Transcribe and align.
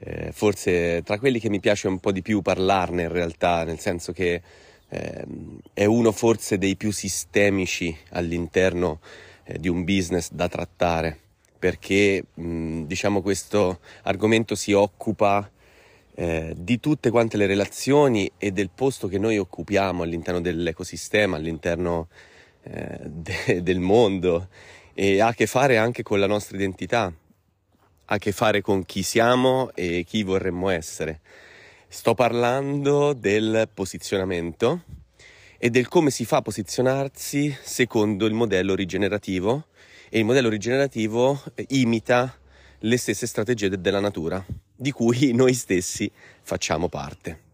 eh, 0.00 0.32
forse 0.32 1.02
tra 1.04 1.18
quelli 1.18 1.38
che 1.38 1.50
mi 1.50 1.60
piace 1.60 1.88
un 1.88 1.98
po' 1.98 2.12
di 2.12 2.22
più 2.22 2.42
parlarne 2.42 3.02
in 3.02 3.12
realtà, 3.12 3.64
nel 3.64 3.78
senso 3.78 4.12
che 4.12 4.42
eh, 4.88 5.24
è 5.72 5.84
uno 5.84 6.12
forse 6.12 6.58
dei 6.58 6.76
più 6.76 6.90
sistemici 6.90 7.96
all'interno 8.10 9.00
eh, 9.44 9.58
di 9.58 9.68
un 9.68 9.84
business 9.84 10.30
da 10.32 10.48
trattare, 10.48 11.18
perché 11.58 12.24
mh, 12.34 12.82
diciamo 12.82 13.20
questo 13.20 13.80
argomento 14.02 14.54
si 14.54 14.72
occupa 14.72 15.48
eh, 16.14 16.54
di 16.56 16.80
tutte 16.80 17.10
quante 17.10 17.36
le 17.36 17.46
relazioni 17.46 18.30
e 18.36 18.50
del 18.50 18.70
posto 18.74 19.06
che 19.06 19.18
noi 19.18 19.38
occupiamo 19.38 20.02
all'interno 20.02 20.40
dell'ecosistema, 20.40 21.36
all'interno 21.36 22.08
eh, 22.62 22.98
de- 23.04 23.62
del 23.62 23.80
mondo 23.80 24.48
e 24.92 25.20
ha 25.20 25.28
a 25.28 25.34
che 25.34 25.46
fare 25.46 25.78
anche 25.78 26.02
con 26.02 26.18
la 26.18 26.26
nostra 26.26 26.56
identità, 26.56 27.12
a 28.12 28.18
che 28.18 28.32
fare 28.32 28.60
con 28.60 28.84
chi 28.84 29.02
siamo 29.02 29.70
e 29.74 30.04
chi 30.04 30.22
vorremmo 30.22 30.68
essere. 30.68 31.20
Sto 31.88 32.14
parlando 32.14 33.12
del 33.12 33.68
posizionamento 33.72 34.82
e 35.58 35.70
del 35.70 35.88
come 35.88 36.10
si 36.10 36.24
fa 36.24 36.38
a 36.38 36.42
posizionarsi 36.42 37.56
secondo 37.62 38.26
il 38.26 38.34
modello 38.34 38.74
rigenerativo 38.74 39.66
e 40.08 40.18
il 40.18 40.24
modello 40.24 40.48
rigenerativo 40.48 41.40
imita 41.68 42.36
le 42.80 42.96
stesse 42.96 43.26
strategie 43.26 43.68
della 43.80 44.00
natura, 44.00 44.44
di 44.74 44.90
cui 44.90 45.32
noi 45.32 45.54
stessi 45.54 46.10
facciamo 46.42 46.88
parte. 46.88 47.49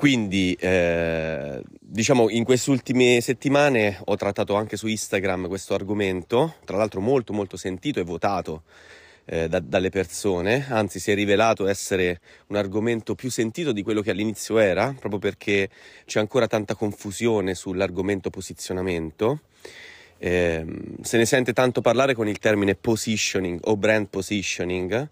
Quindi, 0.00 0.56
eh, 0.58 1.62
diciamo, 1.78 2.30
in 2.30 2.42
queste 2.42 2.70
ultime 2.70 3.20
settimane 3.20 3.98
ho 4.02 4.16
trattato 4.16 4.54
anche 4.54 4.78
su 4.78 4.86
Instagram 4.86 5.46
questo 5.46 5.74
argomento, 5.74 6.54
tra 6.64 6.78
l'altro 6.78 7.02
molto 7.02 7.34
molto 7.34 7.58
sentito 7.58 8.00
e 8.00 8.02
votato 8.02 8.62
eh, 9.26 9.46
da, 9.46 9.60
dalle 9.60 9.90
persone, 9.90 10.64
anzi 10.70 10.98
si 11.00 11.10
è 11.10 11.14
rivelato 11.14 11.66
essere 11.66 12.22
un 12.46 12.56
argomento 12.56 13.14
più 13.14 13.30
sentito 13.30 13.72
di 13.72 13.82
quello 13.82 14.00
che 14.00 14.10
all'inizio 14.10 14.56
era, 14.56 14.96
proprio 14.98 15.20
perché 15.20 15.68
c'è 16.06 16.18
ancora 16.18 16.46
tanta 16.46 16.74
confusione 16.74 17.54
sull'argomento 17.54 18.30
posizionamento. 18.30 19.40
Eh, 20.16 20.64
se 21.02 21.18
ne 21.18 21.26
sente 21.26 21.52
tanto 21.52 21.82
parlare 21.82 22.14
con 22.14 22.26
il 22.26 22.38
termine 22.38 22.74
positioning 22.74 23.60
o 23.64 23.76
brand 23.76 24.06
positioning. 24.08 25.08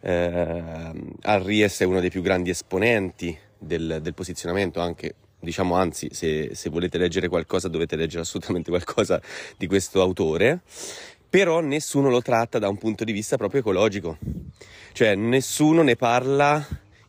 Eh, 0.00 0.92
Arries 1.22 1.80
è 1.80 1.84
uno 1.84 2.00
dei 2.00 2.10
più 2.10 2.20
grandi 2.20 2.50
esponenti 2.50 3.46
del, 3.58 3.98
del 4.00 4.14
posizionamento 4.14 4.80
anche 4.80 5.14
diciamo 5.40 5.76
anzi 5.76 6.08
se, 6.12 6.54
se, 6.54 6.68
volete 6.68 6.98
leggere 6.98 7.28
qualcosa 7.28 7.68
dovete 7.68 7.96
leggere 7.96 8.22
assolutamente 8.22 8.70
qualcosa 8.72 9.20
di 9.56 9.66
questo 9.66 10.00
autore. 10.00 10.60
Però 11.30 11.60
nessuno 11.60 12.08
lo 12.08 12.22
tratta 12.22 12.58
da 12.58 12.68
un 12.68 12.78
punto 12.78 13.04
di 13.04 13.12
vista 13.12 13.36
proprio 13.36 13.60
ecologico. 13.60 14.16
Cioè 14.92 15.14
nessuno 15.14 15.82
ne 15.82 15.94
parla 15.94 16.66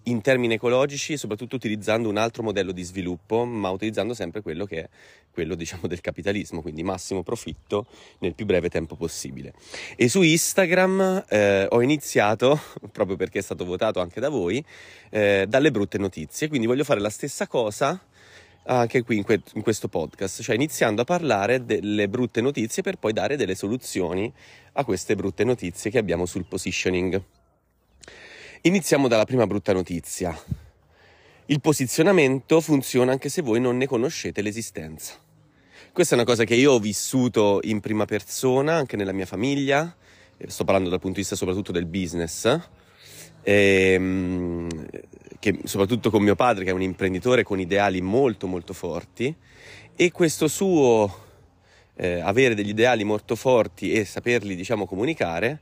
in 0.09 0.21
termini 0.21 0.55
ecologici, 0.55 1.17
soprattutto 1.17 1.55
utilizzando 1.55 2.09
un 2.09 2.17
altro 2.17 2.43
modello 2.43 2.71
di 2.71 2.83
sviluppo, 2.83 3.45
ma 3.45 3.69
utilizzando 3.69 4.13
sempre 4.13 4.41
quello 4.41 4.65
che 4.65 4.83
è 4.83 4.89
quello 5.31 5.55
diciamo 5.55 5.87
del 5.87 6.01
capitalismo, 6.01 6.61
quindi 6.61 6.83
massimo 6.83 7.23
profitto 7.23 7.85
nel 8.19 8.33
più 8.33 8.45
breve 8.45 8.69
tempo 8.69 8.95
possibile. 8.95 9.53
E 9.95 10.09
su 10.09 10.21
Instagram 10.21 11.25
eh, 11.29 11.67
ho 11.69 11.81
iniziato, 11.81 12.59
proprio 12.91 13.15
perché 13.15 13.39
è 13.39 13.41
stato 13.41 13.65
votato 13.65 14.01
anche 14.01 14.19
da 14.19 14.29
voi, 14.29 14.63
eh, 15.09 15.45
dalle 15.47 15.71
brutte 15.71 15.97
notizie, 15.97 16.47
quindi 16.47 16.67
voglio 16.67 16.83
fare 16.83 16.99
la 16.99 17.09
stessa 17.09 17.47
cosa 17.47 18.01
anche 18.65 19.01
qui 19.01 19.17
in, 19.17 19.23
que- 19.23 19.41
in, 19.53 19.61
questo 19.63 19.87
podcast, 19.87 20.43
cioè 20.43 20.53
iniziando 20.53 21.01
a 21.01 21.05
parlare 21.05 21.65
delle 21.65 22.07
brutte 22.07 22.39
notizie 22.39 22.83
per 22.83 22.97
poi 22.97 23.13
dare 23.13 23.35
delle 23.35 23.55
soluzioni 23.55 24.31
a 24.73 24.83
queste 24.83 25.15
brutte 25.15 25.43
notizie 25.43 25.89
che 25.89 25.97
abbiamo 25.97 26.27
sul 26.27 26.45
positioning. 26.45 27.19
Iniziamo 28.63 29.07
dalla 29.07 29.23
prima 29.23 29.47
brutta 29.47 29.71
notizia. 29.71 30.37
Il 31.45 31.61
posizionamento 31.61 32.59
funziona 32.59 33.13
anche 33.13 33.29
se 33.29 33.41
voi 33.41 33.61
non 33.61 33.77
ne 33.77 33.87
conoscete 33.87 34.41
l'esistenza. 34.41 35.13
Questa 35.93 36.13
è 36.13 36.17
una 36.17 36.27
cosa 36.27 36.43
che 36.43 36.55
io 36.55 36.73
ho 36.73 36.79
vissuto 36.79 37.61
in 37.63 37.79
prima 37.79 38.03
persona, 38.03 38.75
anche 38.75 38.97
nella 38.97 39.13
mia 39.13 39.25
famiglia, 39.25 39.95
sto 40.45 40.65
parlando 40.65 40.89
dal 40.89 40.99
punto 40.99 41.15
di 41.15 41.21
vista 41.21 41.37
soprattutto 41.37 41.71
del 41.71 41.85
business, 41.85 42.59
e, 43.43 43.93
ehm, 43.93 44.67
che, 45.39 45.59
soprattutto 45.63 46.09
con 46.09 46.21
mio 46.21 46.35
padre 46.35 46.65
che 46.65 46.71
è 46.71 46.73
un 46.73 46.81
imprenditore 46.81 47.43
con 47.43 47.61
ideali 47.61 48.01
molto 48.01 48.45
molto 48.45 48.73
forti 48.73 49.33
e 49.95 50.11
questo 50.11 50.49
suo 50.49 51.27
eh, 51.95 52.19
avere 52.19 52.55
degli 52.55 52.69
ideali 52.69 53.05
molto 53.05 53.37
forti 53.37 53.93
e 53.93 54.03
saperli 54.03 54.53
diciamo 54.53 54.85
comunicare 54.85 55.61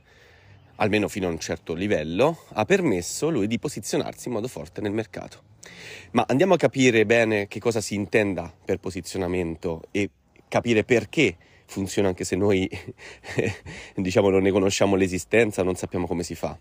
almeno 0.80 1.08
fino 1.08 1.26
a 1.26 1.30
un 1.30 1.38
certo 1.38 1.74
livello, 1.74 2.44
ha 2.52 2.64
permesso 2.64 3.30
lui 3.30 3.46
di 3.46 3.58
posizionarsi 3.58 4.28
in 4.28 4.34
modo 4.34 4.48
forte 4.48 4.80
nel 4.80 4.92
mercato. 4.92 5.42
Ma 6.12 6.24
andiamo 6.26 6.54
a 6.54 6.56
capire 6.56 7.04
bene 7.06 7.46
che 7.48 7.60
cosa 7.60 7.80
si 7.80 7.94
intenda 7.94 8.52
per 8.64 8.78
posizionamento 8.78 9.84
e 9.90 10.10
capire 10.48 10.84
perché 10.84 11.36
funziona 11.66 12.08
anche 12.08 12.24
se 12.24 12.36
noi 12.36 12.68
diciamo 13.94 14.30
non 14.30 14.42
ne 14.42 14.50
conosciamo 14.50 14.96
l'esistenza, 14.96 15.62
non 15.62 15.74
sappiamo 15.74 16.06
come 16.06 16.22
si 16.22 16.34
fa. 16.34 16.58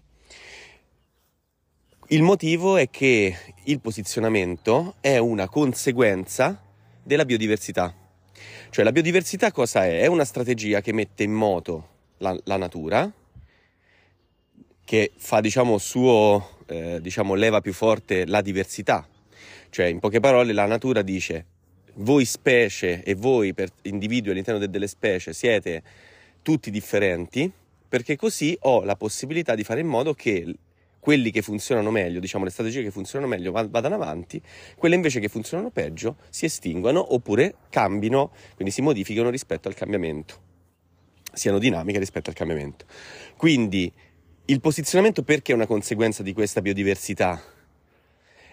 Il 2.10 2.24
motivo 2.24 2.78
è 2.78 2.90
che 2.90 3.36
il 3.66 3.82
posizionamento 3.82 4.96
è 5.02 5.18
una 5.18 5.50
conseguenza 5.50 6.64
della 7.04 7.26
biodiversità. 7.26 7.94
Cioè 8.70 8.84
la 8.84 8.92
biodiversità 8.92 9.52
cosa 9.52 9.86
è? 9.86 10.02
È 10.02 10.08
una 10.08 10.26
strategia 10.26 10.82
che 10.82 10.94
mette 10.94 11.24
in 11.24 11.34
moto 11.34 11.96
la, 12.20 12.38
la 12.46 12.58
natura, 12.58 13.12
che 14.88 15.12
fa 15.18 15.42
diciamo 15.42 15.78
suo 15.78 16.60
eh, 16.68 17.02
diciamo 17.02 17.34
leva 17.34 17.60
più 17.60 17.74
forte 17.74 18.26
la 18.26 18.40
diversità 18.40 19.06
cioè 19.70 19.88
in 19.88 20.00
poche 20.00 20.22
parole 20.22 20.54
la 20.54 20.66
natura 20.66 21.02
dice 21.02 21.46
voi 21.96 22.24
specie 22.24 23.04
e 23.04 23.14
voi 23.14 23.54
per 23.54 23.68
individui 23.82 24.32
all'interno 24.32 24.62
de- 24.62 24.70
delle 24.70 24.88
specie 24.88 25.34
siete 25.34 25.84
tutti 26.42 26.72
differenti 26.72 27.52
perché 27.90 28.16
così 28.16 28.58
ho 28.62 28.86
la 28.86 28.96
possibilità 28.96 29.56
di 29.56 29.66
fare 29.66 29.82
in 29.82 29.88
modo 29.88 30.14
che 30.14 30.56
quelli 31.02 31.32
che 31.32 31.42
funzionano 31.42 31.92
meglio, 31.92 32.22
diciamo 32.22 32.46
le 32.46 32.50
strategie 32.50 32.84
che 32.84 32.92
funzionano 32.92 33.30
meglio 33.30 33.52
vadano 33.52 33.96
avanti, 33.96 34.42
quelle 34.78 34.96
invece 34.96 35.20
che 35.20 35.28
funzionano 35.28 35.70
peggio 35.70 36.16
si 36.30 36.46
estinguano 36.46 37.14
oppure 37.14 37.56
cambino, 37.70 38.32
quindi 38.56 38.74
si 38.74 38.82
modificano 38.82 39.30
rispetto 39.30 39.68
al 39.68 39.74
cambiamento, 39.74 40.38
siano 41.32 41.60
dinamiche 41.60 42.00
rispetto 42.00 42.30
al 42.30 42.36
cambiamento. 42.36 42.86
Quindi 43.38 43.92
il 44.50 44.62
posizionamento 44.62 45.24
perché 45.24 45.52
è 45.52 45.56
una 45.56 45.66
conseguenza 45.66 46.24
di 46.24 46.34
questa 46.34 46.62
biodiversità? 46.62 47.42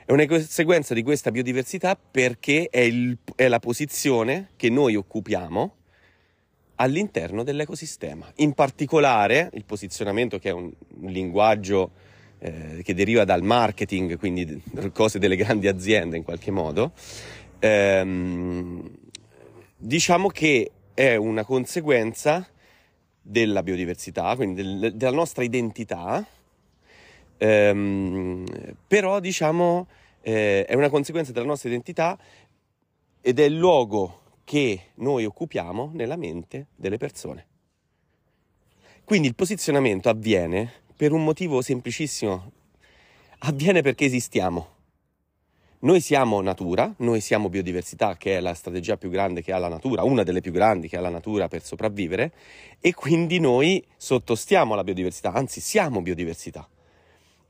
È 0.05 0.11
una 0.11 0.27
conseguenza 0.27 0.93
di 0.93 1.03
questa 1.03 1.31
biodiversità 1.31 1.97
perché 1.97 2.69
è, 2.69 2.81
il, 2.81 3.17
è 3.37 3.47
la 3.47 3.61
posizione 3.61 4.51
che 4.57 4.71
noi 4.71 4.97
occupiamo 4.97 5.77
all'interno 6.77 7.45
dell'ecosistema. 7.45 8.31
In 8.37 8.55
particolare 8.55 9.51
il 9.55 9.65
posizionamento 9.65 10.41
che 10.41 10.49
è 10.49 10.53
un, 10.53 10.73
un 11.01 11.11
linguaggio 11.11 11.93
eh, 12.41 12.81
che 12.83 12.93
deriva 12.93 13.25
dal 13.25 13.43
marketing, 13.43 14.19
quindi 14.19 14.61
cose 14.93 15.21
delle 15.21 15.37
grandi 15.37 15.69
aziende 15.69 16.17
in 16.17 16.25
qualche 16.25 16.51
modo, 16.51 16.93
ehm, 17.61 18.91
diciamo 19.77 20.27
che 20.29 20.73
è 20.93 21.15
una 21.15 21.45
conseguenza 21.45 22.49
della 23.27 23.63
biodiversità, 23.63 24.37
quindi 24.37 24.63
del, 24.63 24.93
della 24.95 25.17
nostra 25.17 25.43
identità, 25.43 26.25
ehm, 27.39 28.45
però 28.87 29.19
diciamo 29.19 29.87
eh, 30.21 30.67
è 30.67 30.75
una 30.75 30.91
conseguenza 30.91 31.33
della 31.33 31.47
nostra 31.47 31.71
identità 31.71 32.19
ed 33.23 33.39
è 33.39 33.45
il 33.45 33.57
luogo 33.57 34.21
che 34.45 34.91
noi 34.97 35.25
occupiamo 35.25 35.91
nella 35.95 36.17
mente 36.17 36.67
delle 36.77 36.99
persone. 36.99 37.47
Quindi 39.05 39.29
il 39.29 39.35
posizionamento 39.35 40.11
avviene 40.11 40.71
per 40.95 41.13
un 41.13 41.25
motivo 41.25 41.63
semplicissimo, 41.63 42.53
avviene 43.39 43.81
perché 43.81 44.05
esistiamo. 44.05 44.73
Noi 45.85 46.01
siamo 46.01 46.41
natura, 46.41 46.95
noi 47.01 47.21
siamo 47.21 47.51
biodiversità, 47.51 48.17
che 48.17 48.39
è 48.39 48.41
la 48.41 48.55
strategia 48.55 48.97
più 48.97 49.11
grande 49.11 49.43
che 49.43 49.53
ha 49.53 49.59
la 49.59 49.69
natura, 49.69 50.03
una 50.03 50.23
delle 50.23 50.41
più 50.41 50.51
grandi 50.51 50.89
che 50.89 50.97
ha 50.97 51.01
la 51.03 51.11
natura 51.11 51.47
per 51.47 51.63
sopravvivere, 51.63 52.33
e 52.81 52.95
quindi 52.95 53.39
noi 53.39 53.85
sottostiamo 53.95 54.73
alla 54.73 54.83
biodiversità, 54.83 55.35
anzi 55.35 55.61
siamo 55.61 56.01
biodiversità. 56.01 56.67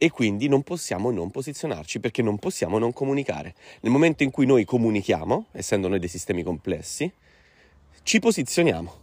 e 0.05 0.11
quindi 0.11 0.49
non 0.49 0.63
possiamo 0.63 1.11
non 1.11 1.31
posizionarci 1.31 2.01
perché 2.01 2.21
non 2.21 2.39
possiamo 2.39 2.79
non 2.79 2.93
comunicare. 2.93 3.55
Nel 3.81 3.93
momento 3.93 4.23
in 4.23 4.31
cui 4.31 4.47
noi 4.47 4.65
comunichiamo, 4.65 5.47
essendo 5.53 5.89
noi 5.89 5.99
dei 5.99 6.09
sistemi 6.09 6.43
complessi, 6.43 7.11
ci 8.03 8.19
posizioniamo. 8.19 9.03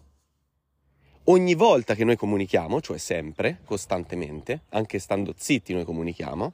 Ogni 1.25 1.56
volta 1.56 1.95
che 1.95 2.04
noi 2.04 2.16
comunichiamo, 2.16 2.81
cioè 2.81 2.98
sempre, 2.98 3.62
costantemente, 3.66 4.62
anche 4.69 5.00
stando 5.00 5.33
zitti 5.36 5.74
noi 5.74 5.86
comunichiamo, 5.86 6.54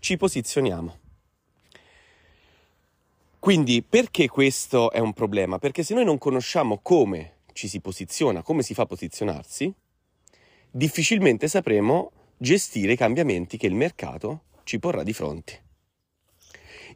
ci 0.00 0.16
posizioniamo. 0.16 1.07
Quindi 3.38 3.82
perché 3.82 4.28
questo 4.28 4.90
è 4.90 4.98
un 4.98 5.12
problema? 5.12 5.58
Perché 5.58 5.82
se 5.82 5.94
noi 5.94 6.04
non 6.04 6.18
conosciamo 6.18 6.80
come 6.82 7.36
ci 7.52 7.68
si 7.68 7.80
posiziona, 7.80 8.42
come 8.42 8.62
si 8.62 8.74
fa 8.74 8.82
a 8.82 8.86
posizionarsi, 8.86 9.72
difficilmente 10.70 11.46
sapremo 11.46 12.10
gestire 12.36 12.92
i 12.92 12.96
cambiamenti 12.96 13.56
che 13.56 13.66
il 13.66 13.74
mercato 13.74 14.42
ci 14.64 14.78
porrà 14.78 15.02
di 15.02 15.12
fronte. 15.12 15.62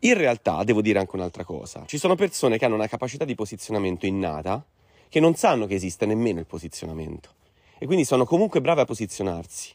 In 0.01 0.15
realtà, 0.15 0.65
devo 0.65 0.83
dire 0.83 0.99
anche 0.99 1.15
un'altra 1.15 1.45
cosa, 1.45 1.85
ci 1.87 1.97
sono 1.97 2.17
persone 2.17 2.59
che 2.59 2.65
hanno 2.65 2.75
una 2.75 2.89
capacità 2.89 3.25
di 3.25 3.37
posizionamento 3.37 4.07
innata 4.07 4.65
che 5.09 5.21
non 5.21 5.35
sanno 5.35 5.67
che 5.67 5.75
esiste 5.75 6.07
nemmeno 6.07 6.41
il 6.41 6.47
posizionamento 6.47 7.35
e 7.79 7.87
quindi 7.87 8.05
sono 8.05 8.25
comunque 8.25 8.61
brave 8.61 8.81
a 8.81 8.85
posizionarsi. 8.85 9.75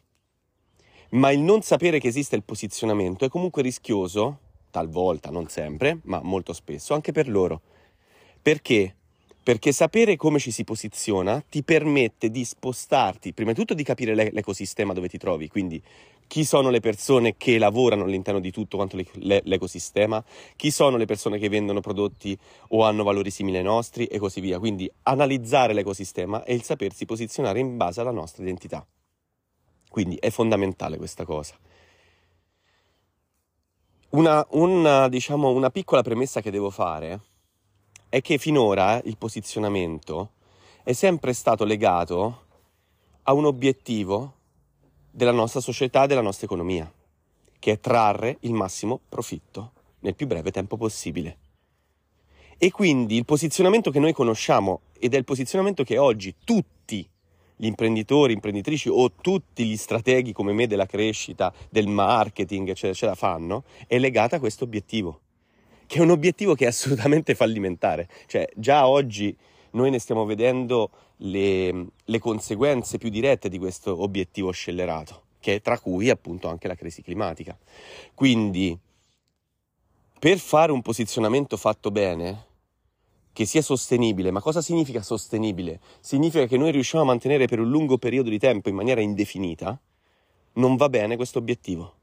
Ma 1.12 1.32
il 1.32 1.40
non 1.40 1.62
sapere 1.62 2.00
che 2.00 2.10
esiste 2.10 2.36
il 2.36 2.44
posizionamento 2.44 3.24
è 3.24 3.30
comunque 3.30 3.62
rischioso 3.62 4.40
talvolta, 4.78 5.32
non 5.32 5.48
sempre, 5.48 6.00
ma 6.04 6.22
molto 6.22 6.54
spesso, 6.54 6.94
anche 6.94 7.12
per 7.12 7.28
loro. 7.28 7.62
Perché? 8.42 8.96
Perché 9.42 9.72
sapere 9.72 10.16
come 10.16 10.40
ci 10.40 10.52
si 10.52 10.64
posiziona 10.64 11.42
ti 11.50 11.64
permette 11.64 12.30
di 12.30 12.46
spostarti, 12.46 13.34
prima 13.34 13.52
di 13.52 13.58
tutto 13.58 13.74
di 13.74 13.84
capire 13.84 14.14
l'ecosistema 14.14 14.94
dove 14.94 15.08
ti 15.08 15.18
trovi, 15.18 15.48
quindi 15.48 15.82
chi 16.28 16.44
sono 16.44 16.70
le 16.70 16.82
persone 16.82 17.38
che 17.38 17.58
lavorano 17.58 18.04
all'interno 18.04 18.42
di 18.42 18.52
tutto 18.52 18.76
quanto 18.76 18.98
l'ecosistema, 19.14 20.24
chi 20.58 20.70
sono 20.70 20.98
le 20.98 21.06
persone 21.06 21.40
che 21.40 21.48
vendono 21.48 21.80
prodotti 21.80 22.38
o 22.70 22.84
hanno 22.84 23.04
valori 23.04 23.32
simili 23.32 23.58
ai 23.58 23.64
nostri 23.64 24.06
e 24.06 24.20
così 24.20 24.42
via. 24.42 24.60
Quindi 24.60 24.92
analizzare 25.04 25.74
l'ecosistema 25.74 26.44
e 26.44 26.54
il 26.54 26.64
sapersi 26.64 27.06
posizionare 27.06 27.60
in 27.60 27.78
base 27.78 28.02
alla 28.02 28.12
nostra 28.12 28.44
identità. 28.44 28.86
Quindi 29.90 30.18
è 30.18 30.30
fondamentale 30.30 30.98
questa 30.98 31.24
cosa. 31.24 31.56
Una, 34.10 34.46
una, 34.52 35.10
diciamo, 35.10 35.50
una 35.50 35.70
piccola 35.70 36.02
premessa 36.02 36.40
che 36.40 36.50
devo 36.50 36.70
fare 36.70 37.20
è 38.08 38.22
che 38.22 38.38
finora 38.38 39.02
il 39.04 39.18
posizionamento 39.18 40.32
è 40.82 40.94
sempre 40.94 41.34
stato 41.34 41.66
legato 41.66 42.46
a 43.24 43.34
un 43.34 43.44
obiettivo 43.44 44.36
della 45.12 45.34
nostra 45.34 45.60
società 45.60 46.06
e 46.06 46.08
della 46.08 46.22
nostra 46.22 46.46
economia, 46.46 46.90
che 47.60 47.74
è 47.74 47.80
trarre 47.82 48.38
il 48.42 48.54
massimo 48.54 49.02
profitto 49.10 49.74
nel 50.00 50.16
più 50.16 50.26
breve 50.26 50.52
tempo 50.52 50.78
possibile. 50.78 51.38
E 52.58 52.72
quindi 52.72 53.18
il 53.18 53.26
posizionamento 53.26 53.92
che 53.92 54.00
noi 54.00 54.14
conosciamo 54.14 54.82
ed 54.98 55.16
è 55.16 55.18
il 55.18 55.26
posizionamento 55.26 55.84
che 55.84 55.98
oggi 55.98 56.34
tutti 56.46 57.08
gli 57.60 57.66
imprenditori, 57.66 58.34
imprenditrici 58.34 58.88
o 58.88 59.12
tutti 59.12 59.66
gli 59.66 59.76
strateghi 59.76 60.32
come 60.32 60.54
me 60.54 60.68
della 60.68 60.86
crescita, 60.86 61.52
del 61.70 61.88
marketing, 61.88 62.70
eccetera, 62.70 62.94
ce 62.94 63.06
la 63.08 63.16
fanno, 63.16 63.64
è 63.88 63.98
legata 63.98 64.36
a 64.36 64.40
questo 64.40 64.64
obiettivo, 64.64 65.22
che 65.88 65.98
è 65.98 66.02
un 66.02 66.12
obiettivo 66.12 66.54
che 66.54 66.66
è 66.66 66.68
assolutamente 66.68 67.34
fallimentare. 67.34 68.08
Cioè, 68.28 68.48
già 68.56 68.88
oggi 68.88 69.36
noi 69.72 69.90
ne 69.90 70.00
stiamo 70.00 70.26
vedendo 70.26 70.92
le, 71.18 71.88
le 72.04 72.20
conseguenze 72.20 73.00
più 73.00 73.10
dirette 73.10 73.50
di 73.50 73.58
questo 73.58 74.02
obiettivo 74.02 74.52
scellerato, 74.52 75.24
che 75.40 75.56
è 75.56 75.62
tra 75.62 75.80
cui 75.80 76.12
appunto 76.12 76.48
anche 76.48 76.68
la 76.68 76.76
crisi 76.76 77.02
climatica. 77.02 77.58
Quindi, 78.14 78.78
per 80.20 80.38
fare 80.38 80.72
un 80.72 80.84
posizionamento 80.84 81.58
fatto 81.58 81.90
bene, 81.90 82.46
che 83.38 83.46
sia 83.46 83.62
sostenibile. 83.62 84.32
Ma 84.32 84.42
cosa 84.42 84.64
significa 84.64 85.04
sostenibile? 85.04 85.80
Significa 86.00 86.48
che 86.48 86.58
noi 86.58 86.72
riusciamo 86.72 87.04
a 87.04 87.06
mantenere 87.06 87.46
per 87.46 87.60
un 87.60 87.70
lungo 87.70 88.00
periodo 88.00 88.32
di 88.32 88.40
tempo 88.40 88.68
in 88.68 88.74
maniera 88.74 89.00
indefinita. 89.00 89.80
Non 90.54 90.76
va 90.76 90.90
bene 90.90 91.16
questo 91.18 91.38
obiettivo. 91.38 91.94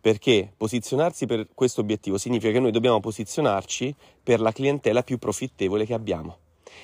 Perché 0.00 0.50
posizionarsi 0.56 1.26
per 1.26 1.48
questo 1.52 1.82
obiettivo 1.82 2.16
significa 2.16 2.52
che 2.52 2.60
noi 2.60 2.70
dobbiamo 2.70 3.00
posizionarci 3.00 3.94
per 4.22 4.40
la 4.40 4.50
clientela 4.50 5.02
più 5.02 5.18
profittevole 5.18 5.84
che 5.84 5.92
abbiamo. 5.92 6.38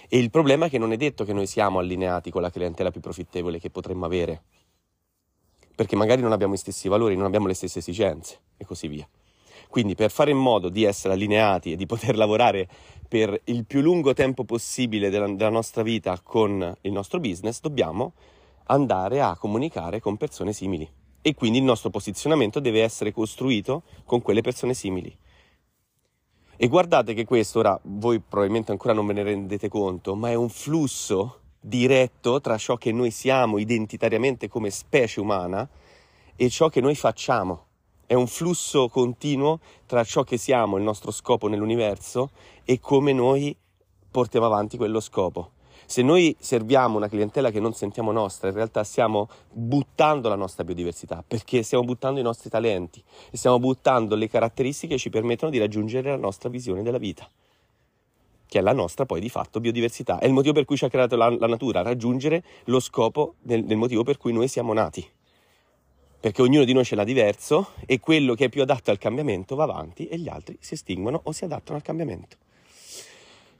E 0.06 0.18
il 0.18 0.28
problema 0.28 0.66
è 0.66 0.68
che 0.68 0.76
non 0.76 0.92
è 0.92 0.98
detto 0.98 1.24
che 1.24 1.32
noi 1.32 1.46
siamo 1.46 1.78
allineati 1.78 2.30
con 2.30 2.42
la 2.42 2.50
clientela 2.50 2.90
più 2.90 3.00
profittevole 3.00 3.58
che 3.58 3.70
potremmo 3.70 4.04
avere. 4.04 4.42
Perché 5.74 5.96
magari 5.96 6.20
non 6.20 6.32
abbiamo 6.32 6.52
gli 6.52 6.58
stessi 6.58 6.88
valori, 6.88 7.16
non 7.16 7.24
abbiamo 7.24 7.46
le 7.46 7.54
stesse 7.54 7.78
esigenze 7.78 8.38
e 8.58 8.66
così 8.66 8.86
via. 8.86 9.08
Quindi 9.72 9.94
per 9.94 10.10
fare 10.10 10.30
in 10.30 10.36
modo 10.36 10.68
di 10.68 10.84
essere 10.84 11.14
allineati 11.14 11.72
e 11.72 11.76
di 11.76 11.86
poter 11.86 12.14
lavorare 12.18 12.68
per 13.12 13.38
il 13.44 13.66
più 13.66 13.82
lungo 13.82 14.14
tempo 14.14 14.42
possibile 14.44 15.10
della, 15.10 15.30
della 15.30 15.50
nostra 15.50 15.82
vita 15.82 16.18
con 16.22 16.74
il 16.80 16.92
nostro 16.92 17.20
business, 17.20 17.60
dobbiamo 17.60 18.14
andare 18.68 19.20
a 19.20 19.36
comunicare 19.36 20.00
con 20.00 20.16
persone 20.16 20.54
simili. 20.54 20.90
E 21.20 21.34
quindi 21.34 21.58
il 21.58 21.64
nostro 21.64 21.90
posizionamento 21.90 22.58
deve 22.58 22.82
essere 22.82 23.12
costruito 23.12 23.82
con 24.06 24.22
quelle 24.22 24.40
persone 24.40 24.72
simili. 24.72 25.14
E 26.56 26.68
guardate 26.68 27.12
che 27.12 27.26
questo, 27.26 27.58
ora 27.58 27.78
voi 27.82 28.18
probabilmente 28.18 28.70
ancora 28.70 28.94
non 28.94 29.04
ve 29.04 29.12
ne 29.12 29.24
rendete 29.24 29.68
conto, 29.68 30.14
ma 30.14 30.30
è 30.30 30.34
un 30.34 30.48
flusso 30.48 31.40
diretto 31.60 32.40
tra 32.40 32.56
ciò 32.56 32.78
che 32.78 32.92
noi 32.92 33.10
siamo 33.10 33.58
identitariamente 33.58 34.48
come 34.48 34.70
specie 34.70 35.20
umana 35.20 35.68
e 36.34 36.48
ciò 36.48 36.70
che 36.70 36.80
noi 36.80 36.94
facciamo 36.94 37.66
è 38.12 38.14
un 38.14 38.26
flusso 38.26 38.90
continuo 38.90 39.60
tra 39.86 40.04
ciò 40.04 40.22
che 40.22 40.36
siamo, 40.36 40.76
il 40.76 40.82
nostro 40.82 41.10
scopo 41.10 41.48
nell'universo, 41.48 42.32
e 42.62 42.78
come 42.78 43.14
noi 43.14 43.56
portiamo 44.10 44.44
avanti 44.44 44.76
quello 44.76 45.00
scopo. 45.00 45.52
Se 45.86 46.02
noi 46.02 46.36
serviamo 46.38 46.98
una 46.98 47.08
clientela 47.08 47.50
che 47.50 47.58
non 47.58 47.72
sentiamo 47.72 48.12
nostra, 48.12 48.48
in 48.48 48.54
realtà 48.54 48.84
stiamo 48.84 49.30
buttando 49.50 50.28
la 50.28 50.34
nostra 50.34 50.62
biodiversità, 50.62 51.24
perché 51.26 51.62
stiamo 51.62 51.84
buttando 51.84 52.20
i 52.20 52.22
nostri 52.22 52.50
talenti 52.50 53.02
e 53.30 53.38
stiamo 53.38 53.58
buttando 53.58 54.14
le 54.14 54.28
caratteristiche 54.28 54.96
che 54.96 55.00
ci 55.00 55.08
permettono 55.08 55.50
di 55.50 55.56
raggiungere 55.56 56.10
la 56.10 56.18
nostra 56.18 56.50
visione 56.50 56.82
della 56.82 56.98
vita, 56.98 57.26
che 58.46 58.58
è 58.58 58.60
la 58.60 58.74
nostra 58.74 59.06
poi 59.06 59.22
di 59.22 59.30
fatto 59.30 59.58
biodiversità. 59.58 60.18
È 60.18 60.26
il 60.26 60.34
motivo 60.34 60.52
per 60.52 60.66
cui 60.66 60.76
ci 60.76 60.84
ha 60.84 60.90
creato 60.90 61.16
la, 61.16 61.30
la 61.30 61.46
natura, 61.46 61.80
raggiungere 61.80 62.44
lo 62.64 62.78
scopo 62.78 63.36
del, 63.40 63.64
del 63.64 63.78
motivo 63.78 64.02
per 64.02 64.18
cui 64.18 64.34
noi 64.34 64.48
siamo 64.48 64.74
nati 64.74 65.02
perché 66.22 66.40
ognuno 66.40 66.62
di 66.62 66.72
noi 66.72 66.84
ce 66.84 66.94
l'ha 66.94 67.02
diverso 67.02 67.70
e 67.84 67.98
quello 67.98 68.34
che 68.34 68.44
è 68.44 68.48
più 68.48 68.62
adatto 68.62 68.92
al 68.92 68.98
cambiamento 68.98 69.56
va 69.56 69.64
avanti 69.64 70.06
e 70.06 70.20
gli 70.20 70.28
altri 70.28 70.56
si 70.60 70.74
estinguono 70.74 71.20
o 71.24 71.32
si 71.32 71.42
adattano 71.42 71.76
al 71.76 71.82
cambiamento. 71.82 72.36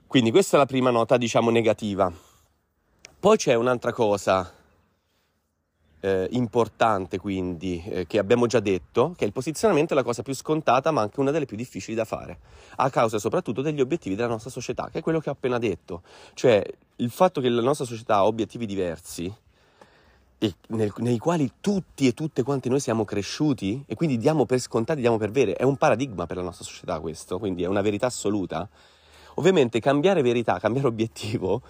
Quindi 0.07 0.31
questa 0.31 0.55
è 0.55 0.59
la 0.59 0.65
prima 0.65 0.89
nota, 0.89 1.17
diciamo, 1.17 1.49
negativa. 1.49 2.09
Poi 3.19 3.35
c'è 3.35 3.55
un'altra 3.55 3.91
cosa 3.91 4.49
eh, 5.99 6.27
importante, 6.31 7.17
quindi, 7.17 7.83
eh, 7.85 8.07
che 8.07 8.17
abbiamo 8.17 8.47
già 8.47 8.61
detto, 8.61 9.13
che 9.17 9.25
il 9.25 9.33
posizionamento 9.33 9.91
è 9.91 9.97
la 9.97 10.03
cosa 10.03 10.23
più 10.23 10.33
scontata, 10.33 10.91
ma 10.91 11.01
anche 11.01 11.19
una 11.19 11.31
delle 11.31 11.45
più 11.45 11.57
difficili 11.57 11.97
da 11.97 12.05
fare, 12.05 12.39
a 12.77 12.89
causa 12.89 13.19
soprattutto 13.19 13.61
degli 13.61 13.81
obiettivi 13.81 14.15
della 14.15 14.29
nostra 14.29 14.49
società, 14.49 14.87
che 14.89 14.99
è 14.99 15.01
quello 15.01 15.19
che 15.19 15.27
ho 15.27 15.33
appena 15.33 15.57
detto. 15.57 16.01
Cioè, 16.33 16.63
il 16.95 17.09
fatto 17.09 17.41
che 17.41 17.49
la 17.49 17.61
nostra 17.61 17.83
società 17.83 18.15
ha 18.15 18.25
obiettivi 18.25 18.65
diversi 18.65 19.29
e 20.43 20.55
nel, 20.67 20.91
nei 20.97 21.19
quali 21.19 21.49
tutti 21.61 22.05
e 22.05 22.13
tutte 22.13 22.43
quante 22.43 22.67
noi 22.67 22.81
siamo 22.81 23.05
cresciuti 23.05 23.81
e 23.87 23.95
quindi 23.95 24.17
diamo 24.17 24.45
per 24.45 24.59
scontati, 24.59 24.99
diamo 24.99 25.15
per 25.15 25.31
vere. 25.31 25.53
È 25.53 25.63
un 25.63 25.77
paradigma 25.77 26.25
per 26.25 26.35
la 26.35 26.43
nostra 26.43 26.65
società 26.65 26.99
questo, 26.99 27.39
quindi 27.39 27.63
è 27.63 27.65
una 27.67 27.79
verità 27.79 28.07
assoluta. 28.07 28.67
Ovviamente 29.35 29.79
cambiare 29.79 30.21
verità, 30.21 30.59
cambiare 30.59 30.89
obiettivo, 30.89 31.61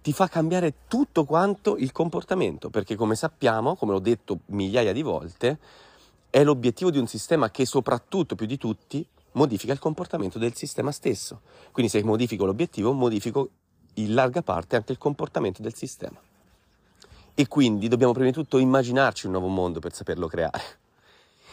ti 0.00 0.12
fa 0.12 0.28
cambiare 0.28 0.74
tutto 0.86 1.24
quanto 1.24 1.76
il 1.76 1.90
comportamento, 1.90 2.70
perché 2.70 2.94
come 2.94 3.16
sappiamo, 3.16 3.74
come 3.74 3.90
l'ho 3.90 3.98
detto 3.98 4.38
migliaia 4.46 4.92
di 4.92 5.02
volte, 5.02 5.58
è 6.30 6.44
l'obiettivo 6.44 6.92
di 6.92 6.98
un 6.98 7.08
sistema 7.08 7.50
che 7.50 7.66
soprattutto, 7.66 8.36
più 8.36 8.46
di 8.46 8.56
tutti, 8.56 9.04
modifica 9.32 9.72
il 9.72 9.80
comportamento 9.80 10.38
del 10.38 10.54
sistema 10.54 10.92
stesso. 10.92 11.40
Quindi 11.72 11.90
se 11.90 12.00
modifico 12.04 12.44
l'obiettivo, 12.44 12.92
modifico 12.92 13.48
in 13.94 14.14
larga 14.14 14.40
parte 14.42 14.76
anche 14.76 14.92
il 14.92 14.98
comportamento 14.98 15.62
del 15.62 15.74
sistema 15.74 16.20
e 17.34 17.48
quindi 17.48 17.88
dobbiamo 17.88 18.12
prima 18.12 18.28
di 18.28 18.34
tutto 18.34 18.58
immaginarci 18.58 19.26
un 19.26 19.32
nuovo 19.32 19.48
mondo 19.48 19.80
per 19.80 19.92
saperlo 19.92 20.26
creare. 20.26 20.62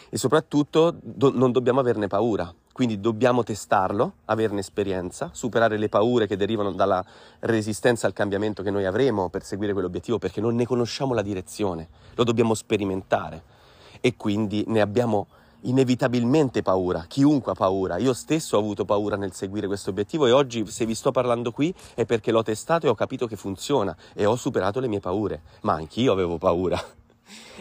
E 0.09 0.17
soprattutto 0.17 0.95
do- 0.99 1.31
non 1.35 1.51
dobbiamo 1.51 1.79
averne 1.79 2.07
paura, 2.07 2.53
quindi 2.71 2.99
dobbiamo 2.99 3.43
testarlo, 3.43 4.17
averne 4.25 4.59
esperienza, 4.59 5.31
superare 5.33 5.77
le 5.77 5.89
paure 5.89 6.27
che 6.27 6.37
derivano 6.37 6.71
dalla 6.71 7.03
resistenza 7.39 8.05
al 8.05 8.13
cambiamento 8.13 8.63
che 8.63 8.69
noi 8.69 8.85
avremo 8.85 9.29
per 9.29 9.43
seguire 9.43 9.73
quell'obiettivo 9.73 10.19
perché 10.19 10.41
non 10.41 10.55
ne 10.55 10.65
conosciamo 10.65 11.13
la 11.13 11.23
direzione, 11.23 11.87
lo 12.13 12.23
dobbiamo 12.23 12.53
sperimentare. 12.53 13.55
E 13.99 14.15
quindi 14.15 14.63
ne 14.67 14.79
abbiamo 14.79 15.25
inevitabilmente 15.67 16.61
paura, 16.61 17.05
chiunque 17.07 17.51
ha 17.51 17.55
paura. 17.55 17.97
Io 17.97 18.13
stesso 18.13 18.57
ho 18.57 18.59
avuto 18.59 18.85
paura 18.85 19.15
nel 19.15 19.33
seguire 19.33 19.67
questo 19.67 19.91
obiettivo 19.91 20.25
e 20.25 20.31
oggi 20.31 20.65
se 20.67 20.85
vi 20.85 20.95
sto 20.95 21.11
parlando 21.11 21.51
qui 21.51 21.73
è 21.93 22.05
perché 22.05 22.31
l'ho 22.31 22.43
testato 22.43 22.85
e 22.85 22.89
ho 22.89 22.95
capito 22.95 23.27
che 23.27 23.35
funziona 23.35 23.95
e 24.13 24.25
ho 24.25 24.35
superato 24.35 24.79
le 24.79 24.87
mie 24.87 24.99
paure, 24.99 25.41
ma 25.61 25.73
anch'io 25.73 26.11
avevo 26.11 26.37
paura. 26.37 26.81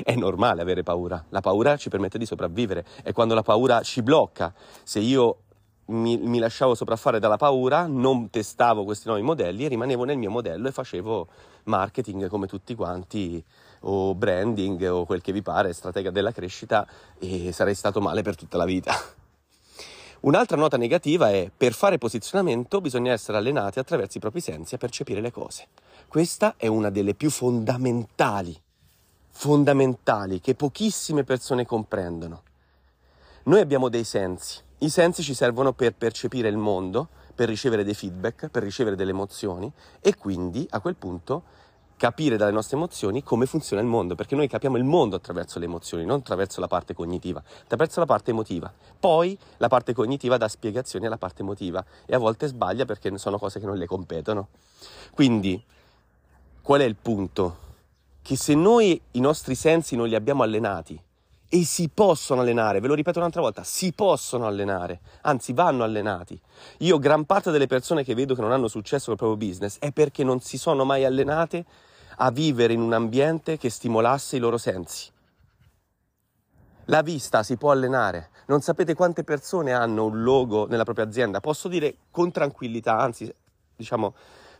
È 0.03 0.15
normale 0.15 0.63
avere 0.63 0.85
paura, 0.85 1.25
la 1.31 1.41
paura 1.41 1.77
ci 1.77 1.89
permette 1.89 2.19
di 2.19 2.27
sopravvivere, 2.27 2.85
è 3.03 3.13
quando 3.13 3.35
la 3.35 3.43
paura 3.43 3.83
ci 3.83 4.01
blocca. 4.01 4.55
Se 4.85 5.01
io 5.01 5.39
mi, 5.87 6.17
mi, 6.19 6.39
lasciavo 6.39 6.75
sopraffare 6.77 7.19
dalla 7.19 7.37
paura, 7.37 7.87
non 7.87 8.31
testavo 8.31 8.85
questi 8.85 9.09
nuovi 9.09 9.23
modelli 9.23 9.65
e 9.65 9.69
rimanevo 9.69 10.05
nel 10.05 10.19
mio 10.19 10.31
modello 10.31 10.69
e 10.69 10.73
facevo 10.73 11.29
marketing 11.67 12.29
come 12.29 12.47
tutti 12.47 12.75
quanti, 12.75 13.43
o 13.81 14.15
branding 14.15 14.83
o 14.91 15.05
quel 15.05 15.21
che 15.21 15.33
vi 15.33 15.43
pare, 15.43 15.73
stratega 15.73 16.11
della 16.11 16.33
crescita 16.33 16.87
e 17.19 17.53
sarei 17.53 17.75
stato 17.75 18.01
male 18.01 18.23
per 18.23 18.37
tutta 18.37 18.57
la 18.57 18.65
vita. 18.65 18.95
Un'altra 20.21 20.57
nota 20.57 20.77
negativa 20.77 21.31
è 21.31 21.51
per 21.55 21.73
fare 21.73 21.99
posizionamento 21.99 22.81
bisogna 22.81 23.13
essere 23.13 23.39
allenati 23.39 23.79
attraverso 23.79 24.19
i 24.19 24.21
propri 24.21 24.41
sensi 24.41 24.75
a 24.75 24.79
percepire 24.79 25.21
le 25.21 25.31
cose. 25.31 25.69
Questa 26.09 26.55
è 26.57 26.67
una 26.67 26.91
delle 26.91 27.15
più 27.15 27.31
fondamentali, 27.31 28.59
fondamentali 29.31 30.41
che 30.41 30.55
pochissime 30.55 31.23
persone 31.23 31.67
comprendono. 31.67 32.43
Noi 33.45 33.61
abbiamo 33.61 33.89
dei 33.89 34.05
sensi 34.05 34.65
i 34.81 34.91
sensi 34.91 35.23
ci 35.23 35.33
servono 35.33 35.73
per 35.73 35.95
percepire 35.95 36.49
il 36.49 36.59
mondo, 36.59 37.09
per 37.37 37.49
ricevere 37.49 37.85
dei 37.85 37.95
feedback, 37.95 38.49
per 38.49 38.63
ricevere 38.63 38.97
delle 38.97 39.11
emozioni 39.11 39.71
e 40.01 40.17
quindi 40.17 40.67
a 40.71 40.81
quel 40.81 40.97
punto 40.97 41.43
capire 41.97 42.37
dalle 42.37 42.53
nostre 42.53 42.77
emozioni 42.77 43.23
come 43.23 43.47
funziona 43.47 43.83
il 43.83 43.89
mondo, 43.89 44.15
perché 44.15 44.35
noi 44.35 44.49
capiamo 44.49 44.77
il 44.77 44.85
mondo 44.85 45.17
attraverso 45.17 45.59
le 45.59 45.67
emozioni, 45.67 46.05
non 46.05 46.19
attraverso 46.19 46.61
la 46.61 46.67
parte 46.67 46.95
cognitiva, 46.95 47.43
attraverso 47.63 48.01
la 48.01 48.07
parte 48.07 48.31
emotiva. 48.31 48.73
Poi 48.99 49.39
la 49.59 49.69
parte 49.69 49.95
cognitiva 49.95 50.37
dà 50.37 50.49
spiegazioni 50.49 51.07
alla 51.07 51.19
parte 51.19 51.43
emotiva 51.43 51.85
e 52.05 52.15
a 52.15 52.19
volte 52.19 52.47
sbaglia 52.47 52.85
perché 52.85 53.17
sono 53.19 53.39
cose 53.39 53.61
che 53.61 53.67
non 53.67 53.77
le 53.77 53.87
competono. 53.87 54.49
Quindi, 55.13 55.63
qual 56.63 56.81
è 56.81 56.85
il 56.85 56.97
punto? 56.97 57.65
Che 58.23 58.37
se 58.37 58.55
noi 58.55 59.01
i 59.13 59.21
nostri 59.21 59.55
sensi 59.55 59.95
non 59.95 60.09
li 60.09 60.15
abbiamo 60.15 60.43
allenati 60.43 61.01
e 61.49 61.65
si 61.65 61.89
possono 61.89 62.41
allenare, 62.41 62.81
ve 62.81 62.89
lo 62.89 62.95
ripeto 62.95 63.19
un'altra 63.19 63.41
volta, 63.41 63.63
si 63.63 63.93
possono 63.93 64.47
allenare, 64.47 65.01
anzi 65.23 65.53
vanno 65.53 65.85
allenati. 65.85 66.41
Io 66.79 66.99
gran 66.99 67.25
parte 67.25 67.51
delle 67.51 67.67
persone 67.67 68.05
che 68.05 68.15
vedo 68.15 68.35
che 68.35 68.41
non 68.41 68.53
hanno 68.53 68.69
successo 68.69 69.07
col 69.07 69.17
proprio 69.17 69.49
business 69.49 69.79
è 69.79 69.93
perché 69.93 70.25
non 70.25 70.41
si 70.41 70.59
sono 70.59 70.85
mai 70.85 71.05
allenate 71.05 71.65
a 72.19 72.31
vivere 72.31 72.73
in 72.73 72.81
un 72.81 72.93
ambiente 72.93 73.59
che 73.59 73.71
stimolasse 73.71 74.37
i 74.37 74.41
loro 74.41 74.59
sensi. 74.59 75.11
La 76.87 77.03
vista 77.03 77.43
si 77.43 77.57
può 77.57 77.73
allenare. 77.73 78.31
Non 78.47 78.61
sapete 78.61 78.95
quante 78.95 79.25
persone 79.25 79.73
hanno 79.73 80.05
un 80.05 80.23
logo 80.23 80.67
nella 80.67 80.85
propria 80.85 81.05
azienda. 81.05 81.41
Posso 81.41 81.67
dire 81.67 81.97
con 82.13 82.31
tranquillità, 82.31 82.99
anzi, 82.99 83.33
diciamo, 83.75 84.15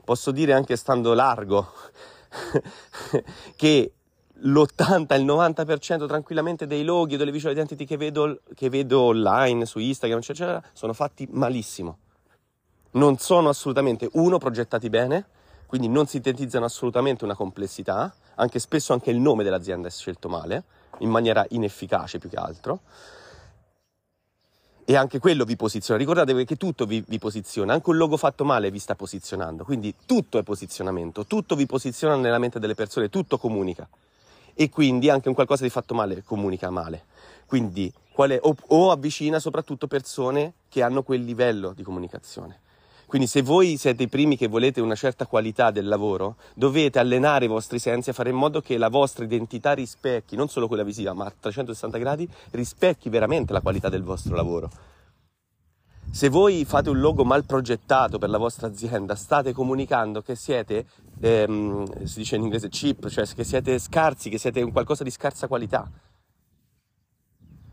posso 0.05 0.33
dire 0.33 0.53
anche 0.53 0.75
stando 0.75 1.15
largo, 1.15 1.73
che 3.55 3.93
l'80, 4.41 5.19
il 5.19 5.25
90% 5.25 6.07
tranquillamente 6.07 6.67
dei 6.67 6.85
loghi 6.85 7.15
o 7.15 7.19
delle 7.19 7.31
visual 7.31 7.53
identity 7.53 7.85
che 7.85 7.97
vedo, 7.97 8.41
che 8.55 8.69
vedo 8.69 9.01
online, 9.01 9.65
su 9.65 9.79
Instagram, 9.79 10.19
eccetera, 10.19 10.63
sono 10.73 10.93
fatti 10.93 11.27
malissimo. 11.31 11.99
Non 12.93 13.19
sono 13.19 13.49
assolutamente, 13.49 14.09
uno, 14.13 14.39
progettati 14.39 14.91
bene, 14.91 15.27
quindi 15.67 15.89
non 15.89 16.07
sintetizzano 16.07 16.65
assolutamente 16.65 17.25
una 17.25 17.35
complessità, 17.35 18.15
anche 18.37 18.59
spesso 18.59 18.93
anche 18.93 19.11
il 19.11 19.19
nome 19.19 19.43
dell'azienda 19.43 19.89
è 19.89 19.91
scelto 19.91 20.29
male, 20.29 20.65
in 20.99 21.11
maniera 21.11 21.45
inefficace 21.51 22.19
più 22.19 22.29
che 22.29 22.37
altro. 22.37 22.81
E 24.89 24.95
anche 24.95 25.19
quello 25.19 25.45
vi 25.45 25.57
posiziona. 25.57 25.99
Ricordatevi 25.99 26.45
che 26.45 26.57
tutto 26.57 26.87
vi, 26.87 27.03
vi, 27.09 27.19
posiziona, 27.19 27.73
anche 27.73 27.91
un 27.91 27.97
logo 27.97 28.17
fatto 28.17 28.45
male 28.45 28.71
vi 28.71 28.79
sta 28.79 28.95
posizionando. 28.95 29.65
Quindi 29.65 29.95
tutto 30.07 30.39
è 30.39 30.45
posizionamento, 30.45 31.27
tutto 31.27 31.57
vi 31.57 31.67
posiziona 31.67 32.15
nella 32.15 32.39
mente 32.39 32.61
delle 32.61 32.75
persone, 32.75 33.09
tutto 33.09 33.37
comunica 33.37 33.89
e 34.59 34.71
quindi 34.71 35.11
anche 35.11 35.29
un 35.29 35.35
qualcosa 35.35 35.65
di 35.65 35.71
fatto 35.71 35.95
male 35.95 36.23
comunica 36.25 36.71
male. 36.71 37.05
Quindi, 37.45 37.93
è, 37.93 38.39
o, 38.41 38.57
o 38.69 38.91
avvicina 38.91 39.39
soprattutto 39.39 39.87
persone 39.87 40.55
che 40.71 40.83
hanno 40.83 41.03
quel 41.03 41.23
livello 41.23 41.75
di 41.75 41.83
comunicazione. 41.83 42.61
Quindi 43.05 43.29
se 43.29 43.43
voi 43.43 43.77
siete 43.77 44.03
i 44.03 44.09
primi 44.09 44.37
che 44.37 44.49
volete 44.49 44.81
una 44.81 44.97
certa 44.97 45.27
qualità 45.27 45.71
del 45.71 45.87
lavoro, 45.87 46.37
dovete 46.55 46.99
allenare 46.99 47.45
i 47.45 47.49
vostri 47.49 47.79
sensi 47.79 48.11
a 48.11 48.13
fare 48.13 48.31
in 48.31 48.37
modo 48.37 48.61
che 48.61 48.79
la 48.79 48.89
vostra 48.89 49.25
identità 49.25 49.75
rispecchi, 49.75 50.35
non 50.35 50.49
solo 50.49 50.67
quella 50.67 50.83
visiva, 50.83 51.13
ma 51.13 51.27
a 51.27 51.33
360 51.39 51.99
gradi, 51.99 52.29
rispecchi 52.51 53.09
veramente 53.09 53.53
la 53.53 53.61
qualità 53.61 53.89
del 53.89 54.03
vostro 54.03 54.35
lavoro. 54.35 54.71
Se 56.11 56.31
voi 56.31 56.65
fate 56.65 56.89
un 56.89 56.99
logo 56.99 57.25
mal 57.25 57.45
progettato 57.45 58.19
per 58.19 58.31
la 58.31 58.39
vostra 58.39 58.69
azienda, 58.69 59.15
state 59.15 59.53
comunicando 59.53 60.23
che 60.23 60.35
siete, 60.35 60.87
ehm, 61.21 62.05
si 62.05 62.19
dice 62.21 62.37
in 62.37 62.43
inglese 62.43 62.71
cheap, 62.71 63.09
cioè 63.09 63.27
che 63.27 63.45
siete 63.45 63.79
scarsi, 63.79 64.31
che 64.31 64.39
siete 64.39 64.63
un 64.63 64.73
qualcosa 64.73 65.05
di 65.05 65.11
scarsa 65.11 65.47
qualità. 65.47 65.91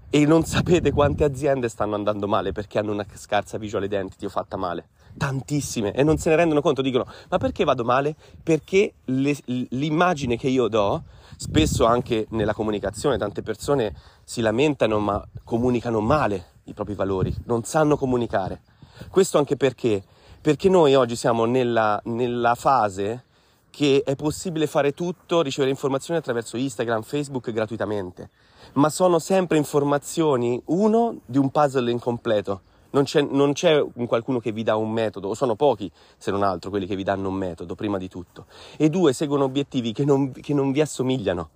E 0.10 0.26
non 0.26 0.44
sapete 0.44 0.92
quante 0.92 1.24
aziende 1.24 1.70
stanno 1.70 1.96
andando 1.96 2.28
male 2.28 2.52
perché 2.52 2.80
hanno 2.80 2.92
una 2.92 3.06
scarsa 3.16 3.58
visual 3.58 3.86
identity 3.86 4.26
o 4.26 4.30
fatta 4.30 4.58
male. 4.58 4.90
Tantissime. 5.18 5.94
E 5.94 6.04
non 6.04 6.18
se 6.18 6.30
ne 6.30 6.36
rendono 6.36 6.62
conto, 6.62 6.82
dicono, 6.82 7.08
ma 7.30 7.38
perché 7.38 7.64
vado 7.64 7.84
male? 7.84 8.16
Perché 8.44 8.96
le, 9.06 9.36
l'immagine 9.46 10.38
che 10.38 10.50
io 10.50 10.68
do, 10.68 11.04
spesso 11.38 11.86
anche 11.86 12.28
nella 12.32 12.54
comunicazione, 12.54 13.18
tante 13.18 13.42
persone 13.42 13.96
si 14.24 14.42
lamentano 14.42 15.00
ma 15.00 15.26
comunicano 15.44 16.02
male 16.02 16.52
i 16.66 16.74
propri 16.74 16.94
valori, 16.94 17.34
non 17.46 17.64
sanno 17.64 17.98
comunicare. 17.98 18.62
Questo 19.10 19.38
anche 19.38 19.58
perché? 19.58 20.04
Perché 20.42 20.70
noi 20.70 20.96
oggi 20.96 21.16
siamo 21.16 21.46
nella, 21.46 22.00
nella 22.06 22.56
fase 22.56 23.26
che 23.70 24.04
è 24.06 24.16
possibile 24.16 24.68
fare 24.68 24.94
tutto, 24.94 25.42
ricevere 25.42 25.72
informazioni 25.72 26.20
attraverso 26.20 26.58
Instagram, 26.58 27.02
Facebook 27.02 27.52
gratuitamente, 27.52 28.30
ma 28.74 28.90
sono 28.90 29.18
sempre 29.18 29.58
informazioni, 29.58 30.62
uno, 30.66 31.22
di 31.26 31.40
un 31.40 31.50
puzzle 31.50 31.90
incompleto. 31.90 32.62
Non 32.92 33.06
c'è, 33.06 33.22
non 33.22 33.54
c'è 33.54 33.82
un 33.82 34.06
qualcuno 34.06 34.40
che 34.40 34.52
vi 34.52 34.62
dà 34.62 34.76
un 34.76 34.92
metodo, 34.92 35.30
o 35.30 35.34
sono 35.34 35.56
pochi, 35.56 35.92
se 36.18 36.30
non 36.30 36.44
altro, 36.44 36.70
quelli 36.70 36.86
che 36.86 36.96
vi 36.96 37.02
danno 37.02 37.30
un 37.30 37.34
metodo, 37.34 37.74
prima 37.74 37.98
di 37.98 38.08
tutto. 38.08 38.46
E 38.78 38.92
due, 38.92 39.12
seguono 39.14 39.46
obiettivi 39.46 39.92
che 39.92 40.06
non, 40.06 40.32
che 40.32 40.54
non 40.54 40.72
vi 40.72 40.80
assomigliano 40.80 41.50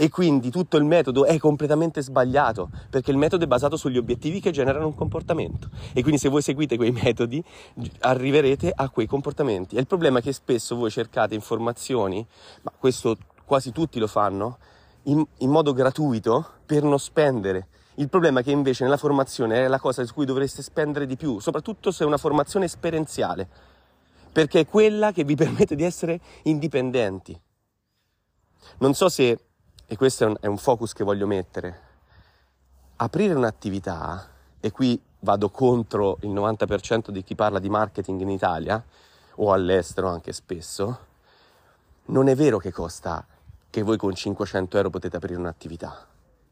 e 0.00 0.10
quindi 0.10 0.48
tutto 0.50 0.76
il 0.76 0.84
metodo 0.84 1.24
è 1.24 1.38
completamente 1.38 2.02
sbagliato 2.02 2.70
perché 2.88 3.10
il 3.10 3.16
metodo 3.16 3.42
è 3.42 3.48
basato 3.48 3.76
sugli 3.76 3.98
obiettivi 3.98 4.38
che 4.38 4.52
generano 4.52 4.86
un 4.86 4.94
comportamento 4.94 5.70
e 5.92 6.02
quindi 6.02 6.20
se 6.20 6.28
voi 6.28 6.40
seguite 6.40 6.76
quei 6.76 6.92
metodi 6.92 7.42
arriverete 8.00 8.72
a 8.72 8.90
quei 8.90 9.08
comportamenti. 9.08 9.74
E 9.74 9.80
il 9.80 9.88
problema 9.88 10.20
è 10.20 10.22
che 10.22 10.32
spesso 10.32 10.76
voi 10.76 10.92
cercate 10.92 11.34
informazioni, 11.34 12.24
ma 12.62 12.72
questo 12.78 13.16
quasi 13.44 13.72
tutti 13.72 13.98
lo 13.98 14.06
fanno, 14.06 14.58
in, 15.04 15.26
in 15.38 15.50
modo 15.50 15.72
gratuito 15.72 16.46
per 16.64 16.84
non 16.84 17.00
spendere. 17.00 17.66
Il 17.94 18.08
problema 18.08 18.38
è 18.38 18.42
che 18.44 18.52
invece 18.52 18.84
nella 18.84 18.98
formazione 18.98 19.64
è 19.64 19.66
la 19.66 19.80
cosa 19.80 20.04
su 20.04 20.14
cui 20.14 20.26
dovreste 20.26 20.62
spendere 20.62 21.06
di 21.06 21.16
più, 21.16 21.40
soprattutto 21.40 21.90
se 21.90 22.04
è 22.04 22.06
una 22.06 22.18
formazione 22.18 22.66
esperienziale, 22.66 23.48
perché 24.30 24.60
è 24.60 24.66
quella 24.66 25.10
che 25.10 25.24
vi 25.24 25.34
permette 25.34 25.74
di 25.74 25.82
essere 25.82 26.20
indipendenti. 26.44 27.36
Non 28.78 28.94
so 28.94 29.08
se 29.08 29.47
e 29.90 29.96
questo 29.96 30.24
è 30.24 30.26
un, 30.26 30.36
è 30.38 30.46
un 30.46 30.58
focus 30.58 30.92
che 30.92 31.02
voglio 31.02 31.26
mettere, 31.26 31.80
aprire 32.96 33.32
un'attività, 33.32 34.28
e 34.60 34.70
qui 34.70 35.00
vado 35.20 35.48
contro 35.48 36.18
il 36.20 36.28
90% 36.28 37.08
di 37.08 37.24
chi 37.24 37.34
parla 37.34 37.58
di 37.58 37.70
marketing 37.70 38.20
in 38.20 38.28
Italia 38.28 38.84
o 39.36 39.50
all'estero 39.50 40.08
anche 40.08 40.34
spesso, 40.34 41.06
non 42.06 42.28
è 42.28 42.36
vero 42.36 42.58
che 42.58 42.70
costa 42.70 43.26
che 43.70 43.82
voi 43.82 43.96
con 43.96 44.14
500 44.14 44.76
euro 44.76 44.90
potete 44.90 45.16
aprire 45.16 45.38
un'attività. 45.38 46.06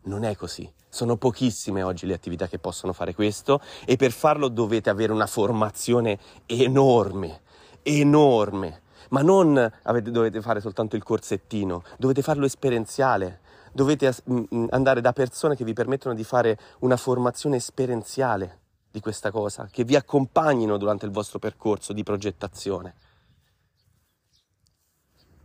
Non 0.04 0.24
è 0.24 0.34
così. 0.34 0.70
Sono 0.88 1.16
pochissime 1.16 1.82
oggi 1.82 2.06
le 2.06 2.14
attività 2.14 2.48
che 2.48 2.58
possono 2.58 2.94
fare 2.94 3.14
questo 3.14 3.60
e 3.84 3.96
per 3.96 4.12
farlo 4.12 4.48
dovete 4.48 4.88
avere 4.88 5.12
una 5.12 5.26
formazione 5.26 6.18
enorme, 6.46 7.42
enorme 7.82 8.80
ma 9.10 9.22
non 9.22 9.70
avete, 9.82 10.10
dovete 10.10 10.40
fare 10.40 10.60
soltanto 10.60 10.96
il 10.96 11.02
corsettino, 11.02 11.82
dovete 11.98 12.22
farlo 12.22 12.46
esperienziale, 12.46 13.40
dovete 13.72 14.12
mm, 14.30 14.42
mm, 14.54 14.66
andare 14.70 15.00
da 15.00 15.12
persone 15.12 15.56
che 15.56 15.64
vi 15.64 15.72
permettono 15.72 16.14
di 16.14 16.24
fare 16.24 16.58
una 16.80 16.96
formazione 16.96 17.56
esperienziale 17.56 18.60
di 18.90 19.00
questa 19.00 19.30
cosa, 19.30 19.68
che 19.70 19.84
vi 19.84 19.96
accompagnino 19.96 20.76
durante 20.76 21.06
il 21.06 21.12
vostro 21.12 21.38
percorso 21.38 21.92
di 21.92 22.02
progettazione. 22.02 22.94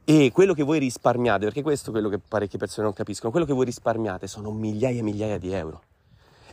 E 0.03 0.31
quello 0.31 0.53
che 0.53 0.63
voi 0.63 0.79
risparmiate, 0.79 1.45
perché 1.45 1.61
questo 1.61 1.89
è 1.89 1.91
quello 1.91 2.09
che 2.09 2.19
parecchie 2.19 2.57
persone 2.57 2.85
non 2.85 2.95
capiscono, 2.95 3.31
quello 3.31 3.45
che 3.45 3.53
voi 3.53 3.65
risparmiate 3.65 4.27
sono 4.27 4.51
migliaia 4.51 4.99
e 4.99 5.03
migliaia 5.03 5.37
di 5.37 5.51
euro. 5.53 5.83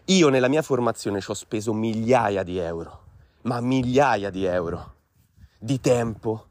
Io 0.07 0.29
nella 0.29 0.49
mia 0.49 0.63
formazione 0.63 1.21
ci 1.21 1.31
ho 1.31 1.35
speso 1.35 1.73
migliaia 1.73 2.43
di 2.43 2.59
euro, 2.59 3.05
ma 3.43 3.61
migliaia 3.61 4.31
di 4.31 4.45
euro 4.45 4.97
di 5.59 5.81
tempo, 5.81 6.48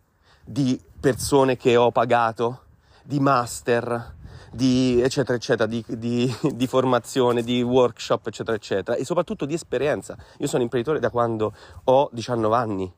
di 0.47 0.81
persone 0.97 1.57
che 1.57 1.75
ho 1.75 1.91
pagato, 1.91 2.61
di 3.03 3.19
master, 3.19 4.15
di 4.49 5.01
eccetera 5.01 5.35
eccetera, 5.35 5.67
di, 5.67 5.83
di, 5.89 6.33
di, 6.53 6.67
formazione, 6.67 7.43
di 7.43 7.61
workshop 7.61 8.27
eccetera 8.27 8.55
eccetera 8.55 8.97
e 8.97 9.03
soprattutto 9.03 9.45
di 9.45 9.53
esperienza. 9.53 10.17
Io 10.37 10.47
sono 10.47 10.63
imprenditore 10.63 10.99
da 10.99 11.09
quando 11.09 11.53
ho 11.83 12.09
19 12.13 12.55
anni 12.55 12.93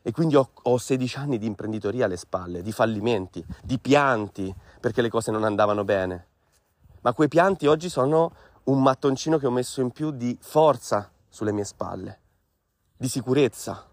e 0.00 0.12
quindi 0.12 0.36
ho, 0.36 0.50
ho 0.62 0.78
16 0.78 1.18
anni 1.18 1.38
di 1.38 1.46
imprenditoria 1.46 2.06
alle 2.06 2.16
spalle, 2.16 2.62
di 2.62 2.72
fallimenti, 2.72 3.44
di 3.62 3.78
pianti 3.78 4.52
perché 4.80 5.02
le 5.02 5.10
cose 5.10 5.30
non 5.30 5.44
andavano 5.44 5.84
bene. 5.84 6.26
ma 7.02 7.12
quei 7.12 7.28
pianti 7.28 7.66
oggi 7.66 7.90
sono 7.90 8.32
un 8.64 8.82
mattoncino 8.82 9.36
che 9.36 9.46
ho 9.46 9.50
messo 9.50 9.82
in 9.82 9.90
più 9.90 10.10
di 10.10 10.36
forza 10.40 11.10
sulle 11.28 11.52
mie 11.52 11.64
spalle, 11.64 12.20
di 12.96 13.08
sicurezza. 13.08 13.86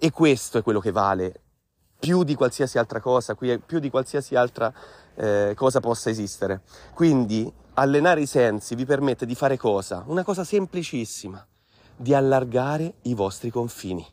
E 0.00 0.10
questo 0.10 0.58
è 0.58 0.62
quello 0.62 0.80
che 0.80 0.92
vale 0.92 1.42
più 1.98 2.22
di 2.22 2.34
qualsiasi 2.34 2.78
altra 2.78 3.00
cosa, 3.00 3.34
più 3.34 3.78
di 3.80 3.90
qualsiasi 3.90 4.36
altra 4.36 4.72
eh, 5.14 5.52
cosa 5.56 5.80
possa 5.80 6.10
esistere. 6.10 6.62
Quindi 6.94 7.52
allenare 7.74 8.20
i 8.20 8.26
sensi 8.26 8.74
vi 8.74 8.84
permette 8.84 9.26
di 9.26 9.34
fare 9.34 9.56
cosa? 9.56 10.04
Una 10.06 10.22
cosa 10.22 10.44
semplicissima, 10.44 11.44
di 11.96 12.14
allargare 12.14 12.94
i 13.02 13.14
vostri 13.14 13.50
confini. 13.50 14.06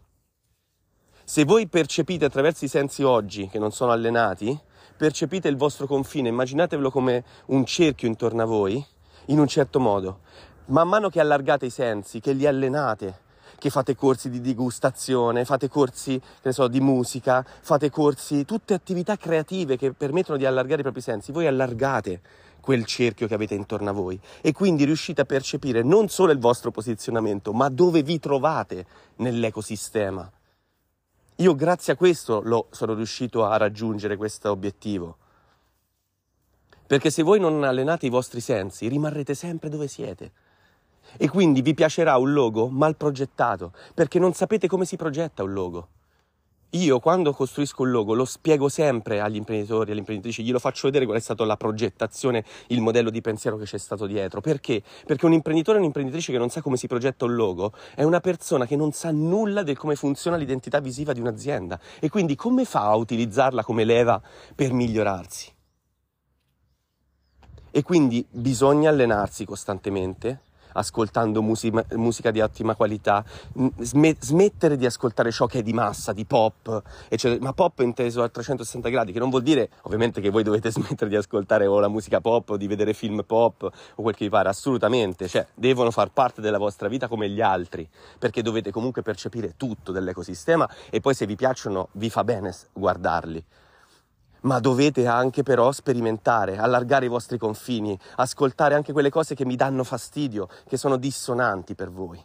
Se 1.23 1.43
voi 1.43 1.67
percepite 1.67 2.25
attraverso 2.25 2.65
i 2.65 2.69
sensi 2.69 3.03
oggi, 3.03 3.47
che 3.47 3.59
non 3.59 3.71
sono 3.71 3.91
allenati, 3.91 4.57
percepite 4.95 5.47
il 5.47 5.57
vostro 5.57 5.87
confine, 5.87 6.29
immaginatevelo 6.29 6.91
come 6.91 7.23
un 7.47 7.65
cerchio 7.65 8.07
intorno 8.07 8.43
a 8.43 8.45
voi, 8.45 8.83
in 9.27 9.39
un 9.39 9.47
certo 9.47 9.79
modo. 9.79 10.19
Man 10.67 10.87
mano 10.87 11.09
che 11.09 11.19
allargate 11.19 11.65
i 11.65 11.71
sensi, 11.71 12.19
che 12.19 12.33
li 12.33 12.45
allenate, 12.45 13.21
che 13.57 13.69
fate 13.69 13.95
corsi 13.95 14.29
di 14.29 14.41
degustazione, 14.41 15.45
fate 15.45 15.69
corsi 15.69 16.21
so, 16.49 16.67
di 16.67 16.79
musica, 16.79 17.45
fate 17.45 17.89
corsi, 17.89 18.45
tutte 18.45 18.73
attività 18.73 19.17
creative 19.17 19.77
che 19.77 19.91
permettono 19.91 20.37
di 20.37 20.45
allargare 20.45 20.81
i 20.81 20.83
propri 20.83 21.01
sensi, 21.01 21.31
voi 21.31 21.47
allargate 21.47 22.21
quel 22.65 22.83
cerchio 22.85 23.27
che 23.27 23.35
avete 23.35 23.53
intorno 23.53 23.91
a 23.91 23.93
voi 23.93 24.19
e 24.41 24.51
quindi 24.51 24.85
riuscite 24.85 25.21
a 25.21 25.25
percepire 25.25 25.83
non 25.83 26.09
solo 26.09 26.31
il 26.31 26.39
vostro 26.39 26.71
posizionamento, 26.71 27.53
ma 27.53 27.69
dove 27.69 28.01
vi 28.01 28.19
trovate 28.19 28.85
nell'ecosistema. 29.17 30.29
Io 31.39 31.53
grazie 31.53 31.93
a 31.93 31.95
questo 31.95 32.41
lo, 32.41 32.67
sono 32.71 32.93
riuscito 32.93 33.45
a 33.45 33.57
raggiungere 33.57 34.15
questo 34.15 34.49
obiettivo. 34.49 35.17
Perché 36.87 37.09
se 37.09 37.23
voi 37.23 37.39
non 37.39 37.63
allenate 37.63 38.05
i 38.05 38.09
vostri 38.09 38.39
sensi, 38.39 38.87
rimarrete 38.87 39.33
sempre 39.33 39.69
dove 39.69 39.87
siete. 39.87 40.31
E 41.17 41.29
quindi 41.29 41.61
vi 41.61 41.73
piacerà 41.73 42.17
un 42.17 42.33
logo 42.33 42.67
mal 42.67 42.95
progettato, 42.95 43.73
perché 43.93 44.19
non 44.19 44.33
sapete 44.33 44.67
come 44.67 44.85
si 44.85 44.95
progetta 44.95 45.43
un 45.43 45.53
logo. 45.53 45.87
Io 46.75 46.99
quando 46.99 47.31
costruisco 47.31 47.83
un 47.83 47.91
logo 47.91 48.13
lo 48.13 48.25
spiego 48.25 48.67
sempre 48.67 49.21
agli 49.21 49.37
imprenditori, 49.37 49.91
alle 49.91 49.99
imprenditrici, 49.99 50.43
glielo 50.43 50.59
faccio 50.59 50.87
vedere 50.87 51.05
qual 51.05 51.17
è 51.17 51.21
stata 51.21 51.45
la 51.45 51.55
progettazione, 51.55 52.43
il 52.67 52.81
modello 52.81 53.09
di 53.09 53.21
pensiero 53.21 53.55
che 53.55 53.63
c'è 53.63 53.77
stato 53.77 54.05
dietro. 54.05 54.41
Perché? 54.41 54.83
Perché 55.05 55.25
un 55.25 55.31
imprenditore 55.31 55.77
o 55.77 55.79
un'imprenditrice 55.79 56.33
che 56.33 56.37
non 56.37 56.49
sa 56.49 56.61
come 56.61 56.75
si 56.75 56.87
progetta 56.87 57.23
un 57.23 57.35
logo 57.35 57.71
è 57.95 58.03
una 58.03 58.19
persona 58.19 58.65
che 58.65 58.75
non 58.75 58.91
sa 58.91 59.11
nulla 59.11 59.63
di 59.63 59.73
come 59.73 59.95
funziona 59.95 60.35
l'identità 60.35 60.81
visiva 60.81 61.13
di 61.13 61.21
un'azienda 61.21 61.79
e 62.01 62.09
quindi 62.09 62.35
come 62.35 62.65
fa 62.65 62.87
a 62.87 62.95
utilizzarla 62.95 63.63
come 63.63 63.85
leva 63.85 64.21
per 64.53 64.73
migliorarsi. 64.73 65.53
E 67.71 67.83
quindi 67.83 68.25
bisogna 68.29 68.89
allenarsi 68.89 69.45
costantemente 69.45 70.41
ascoltando 70.75 71.41
musica, 71.41 71.83
musica 71.95 72.31
di 72.31 72.41
ottima 72.41 72.75
qualità, 72.75 73.23
smettere 73.79 74.77
di 74.77 74.85
ascoltare 74.85 75.31
ciò 75.31 75.45
che 75.45 75.59
è 75.59 75.63
di 75.63 75.73
massa, 75.73 76.13
di 76.13 76.25
pop, 76.25 76.81
eccetera. 77.07 77.43
ma 77.43 77.53
pop 77.53 77.79
inteso 77.79 78.23
a 78.23 78.29
360 78.29 78.89
gradi, 78.89 79.11
che 79.11 79.19
non 79.19 79.29
vuol 79.29 79.43
dire 79.43 79.69
ovviamente 79.81 80.21
che 80.21 80.29
voi 80.29 80.43
dovete 80.43 80.71
smettere 80.71 81.09
di 81.09 81.15
ascoltare 81.15 81.65
o 81.65 81.79
la 81.79 81.87
musica 81.87 82.21
pop 82.21 82.51
o 82.51 82.57
di 82.57 82.67
vedere 82.67 82.93
film 82.93 83.23
pop 83.25 83.63
o 83.63 84.01
quel 84.01 84.15
che 84.15 84.25
vi 84.25 84.31
pare, 84.31 84.49
assolutamente, 84.49 85.27
cioè 85.27 85.45
devono 85.53 85.91
far 85.91 86.11
parte 86.11 86.41
della 86.41 86.57
vostra 86.57 86.87
vita 86.87 87.07
come 87.07 87.29
gli 87.29 87.41
altri, 87.41 87.87
perché 88.17 88.41
dovete 88.41 88.71
comunque 88.71 89.01
percepire 89.01 89.53
tutto 89.57 89.91
dell'ecosistema 89.91 90.69
e 90.89 90.99
poi 91.01 91.13
se 91.13 91.25
vi 91.25 91.35
piacciono 91.35 91.89
vi 91.93 92.09
fa 92.09 92.23
bene 92.23 92.53
guardarli 92.73 93.43
ma 94.45 94.59
dovete 94.59 95.05
anche 95.07 95.43
però 95.43 95.71
sperimentare, 95.71 96.57
allargare 96.57 97.05
i 97.05 97.09
vostri 97.09 97.37
confini, 97.37 97.97
ascoltare 98.15 98.75
anche 98.75 98.93
quelle 98.93 99.09
cose 99.09 99.35
che 99.35 99.45
mi 99.45 99.55
danno 99.55 99.83
fastidio, 99.83 100.47
che 100.67 100.77
sono 100.77 100.97
dissonanti 100.97 101.75
per 101.75 101.91
voi, 101.91 102.23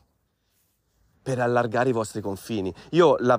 per 1.22 1.40
allargare 1.40 1.90
i 1.90 1.92
vostri 1.92 2.20
confini. 2.20 2.72
Io 2.90 3.16
la, 3.18 3.38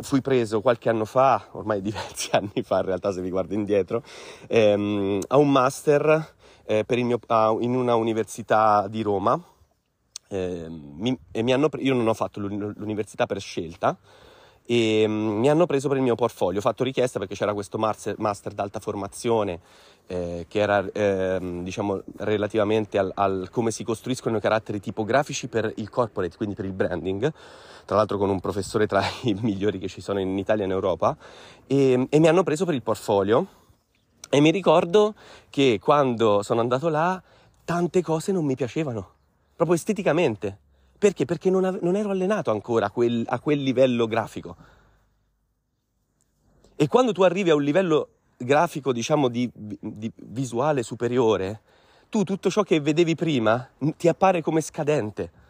fui 0.00 0.20
preso 0.20 0.60
qualche 0.60 0.88
anno 0.88 1.04
fa, 1.04 1.48
ormai 1.52 1.80
diversi 1.82 2.30
anni 2.32 2.62
fa 2.62 2.78
in 2.78 2.86
realtà 2.86 3.12
se 3.12 3.20
vi 3.20 3.30
guardo 3.30 3.54
indietro, 3.54 4.02
ehm, 4.48 5.20
a 5.28 5.36
un 5.36 5.50
master 5.50 6.34
eh, 6.64 6.84
mio, 6.88 7.18
a, 7.26 7.54
in 7.60 7.74
una 7.74 7.94
università 7.94 8.86
di 8.88 9.02
Roma. 9.02 9.40
Eh, 10.28 10.66
mi, 10.68 11.16
mi 11.32 11.52
hanno, 11.52 11.68
io 11.76 11.94
non 11.94 12.08
ho 12.08 12.14
fatto 12.14 12.40
l'università 12.40 13.26
per 13.26 13.40
scelta, 13.40 13.96
e 14.66 15.04
mm, 15.06 15.38
mi 15.38 15.48
hanno 15.48 15.66
preso 15.66 15.88
per 15.88 15.98
il 15.98 16.02
mio 16.02 16.14
portfolio. 16.14 16.58
Ho 16.58 16.62
fatto 16.62 16.84
richiesta 16.84 17.18
perché 17.18 17.34
c'era 17.34 17.52
questo 17.54 17.78
master 17.78 18.52
d'alta 18.52 18.80
formazione 18.80 19.60
eh, 20.06 20.46
che 20.48 20.58
era 20.58 20.84
eh, 20.92 21.38
diciamo 21.62 22.02
relativamente 22.16 22.98
al, 22.98 23.10
al, 23.14 23.48
come 23.50 23.70
si 23.70 23.84
costruiscono 23.84 24.36
i 24.36 24.40
caratteri 24.40 24.80
tipografici 24.80 25.48
per 25.48 25.72
il 25.76 25.88
corporate, 25.90 26.36
quindi 26.36 26.54
per 26.54 26.64
il 26.64 26.72
branding, 26.72 27.32
tra 27.84 27.96
l'altro 27.96 28.18
con 28.18 28.28
un 28.28 28.40
professore 28.40 28.86
tra 28.86 29.02
i 29.22 29.34
migliori 29.40 29.78
che 29.78 29.88
ci 29.88 30.00
sono 30.00 30.20
in 30.20 30.36
Italia 30.36 30.64
e 30.64 30.66
in 30.66 30.72
Europa, 30.72 31.16
e, 31.66 32.06
e 32.08 32.18
mi 32.18 32.28
hanno 32.28 32.42
preso 32.42 32.64
per 32.64 32.74
il 32.74 32.82
portfolio. 32.82 33.62
E 34.30 34.40
mi 34.40 34.50
ricordo 34.50 35.14
che 35.48 35.78
quando 35.80 36.42
sono 36.42 36.60
andato 36.60 36.88
là 36.88 37.22
tante 37.64 38.02
cose 38.02 38.32
non 38.32 38.44
mi 38.44 38.56
piacevano, 38.56 39.08
proprio 39.54 39.76
esteticamente. 39.76 40.58
Perché? 40.98 41.24
Perché 41.24 41.50
non, 41.50 41.64
ave- 41.64 41.80
non 41.82 41.96
ero 41.96 42.10
allenato 42.10 42.50
ancora 42.50 42.86
a 42.86 42.90
quel, 42.90 43.24
a 43.26 43.38
quel 43.40 43.62
livello 43.62 44.06
grafico. 44.06 44.56
E 46.76 46.88
quando 46.88 47.12
tu 47.12 47.22
arrivi 47.22 47.50
a 47.50 47.54
un 47.54 47.62
livello 47.62 48.08
grafico, 48.36 48.92
diciamo, 48.92 49.28
di, 49.28 49.48
di, 49.52 50.10
visuale 50.16 50.82
superiore, 50.82 51.60
tu 52.08 52.24
tutto 52.24 52.50
ciò 52.50 52.62
che 52.62 52.80
vedevi 52.80 53.14
prima 53.14 53.68
ti 53.96 54.08
appare 54.08 54.42
come 54.42 54.60
scadente. 54.60 55.42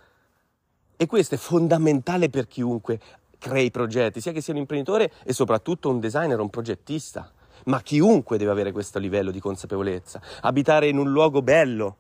E 0.97 1.07
questo 1.07 1.35
è 1.35 1.39
fondamentale 1.39 2.29
per 2.29 2.47
chiunque 2.47 3.01
crei 3.39 3.71
progetti, 3.71 4.21
sia 4.21 4.33
che 4.33 4.41
sia 4.41 4.55
un 4.55 4.61
imprenditore 4.61 5.13
e 5.25 5.33
soprattutto 5.33 5.91
un 5.91 6.01
designer, 6.01 6.41
un 6.41 6.51
progettista. 6.51 7.31
Ma 7.67 7.81
chiunque 7.83 8.39
deve 8.39 8.51
avere 8.51 8.73
questo 8.73 8.99
livello 8.99 9.31
di 9.31 9.41
consapevolezza. 9.41 10.21
Abitare 10.43 10.89
in 10.89 10.99
un 10.99 11.11
luogo 11.11 11.43
bello, 11.43 11.97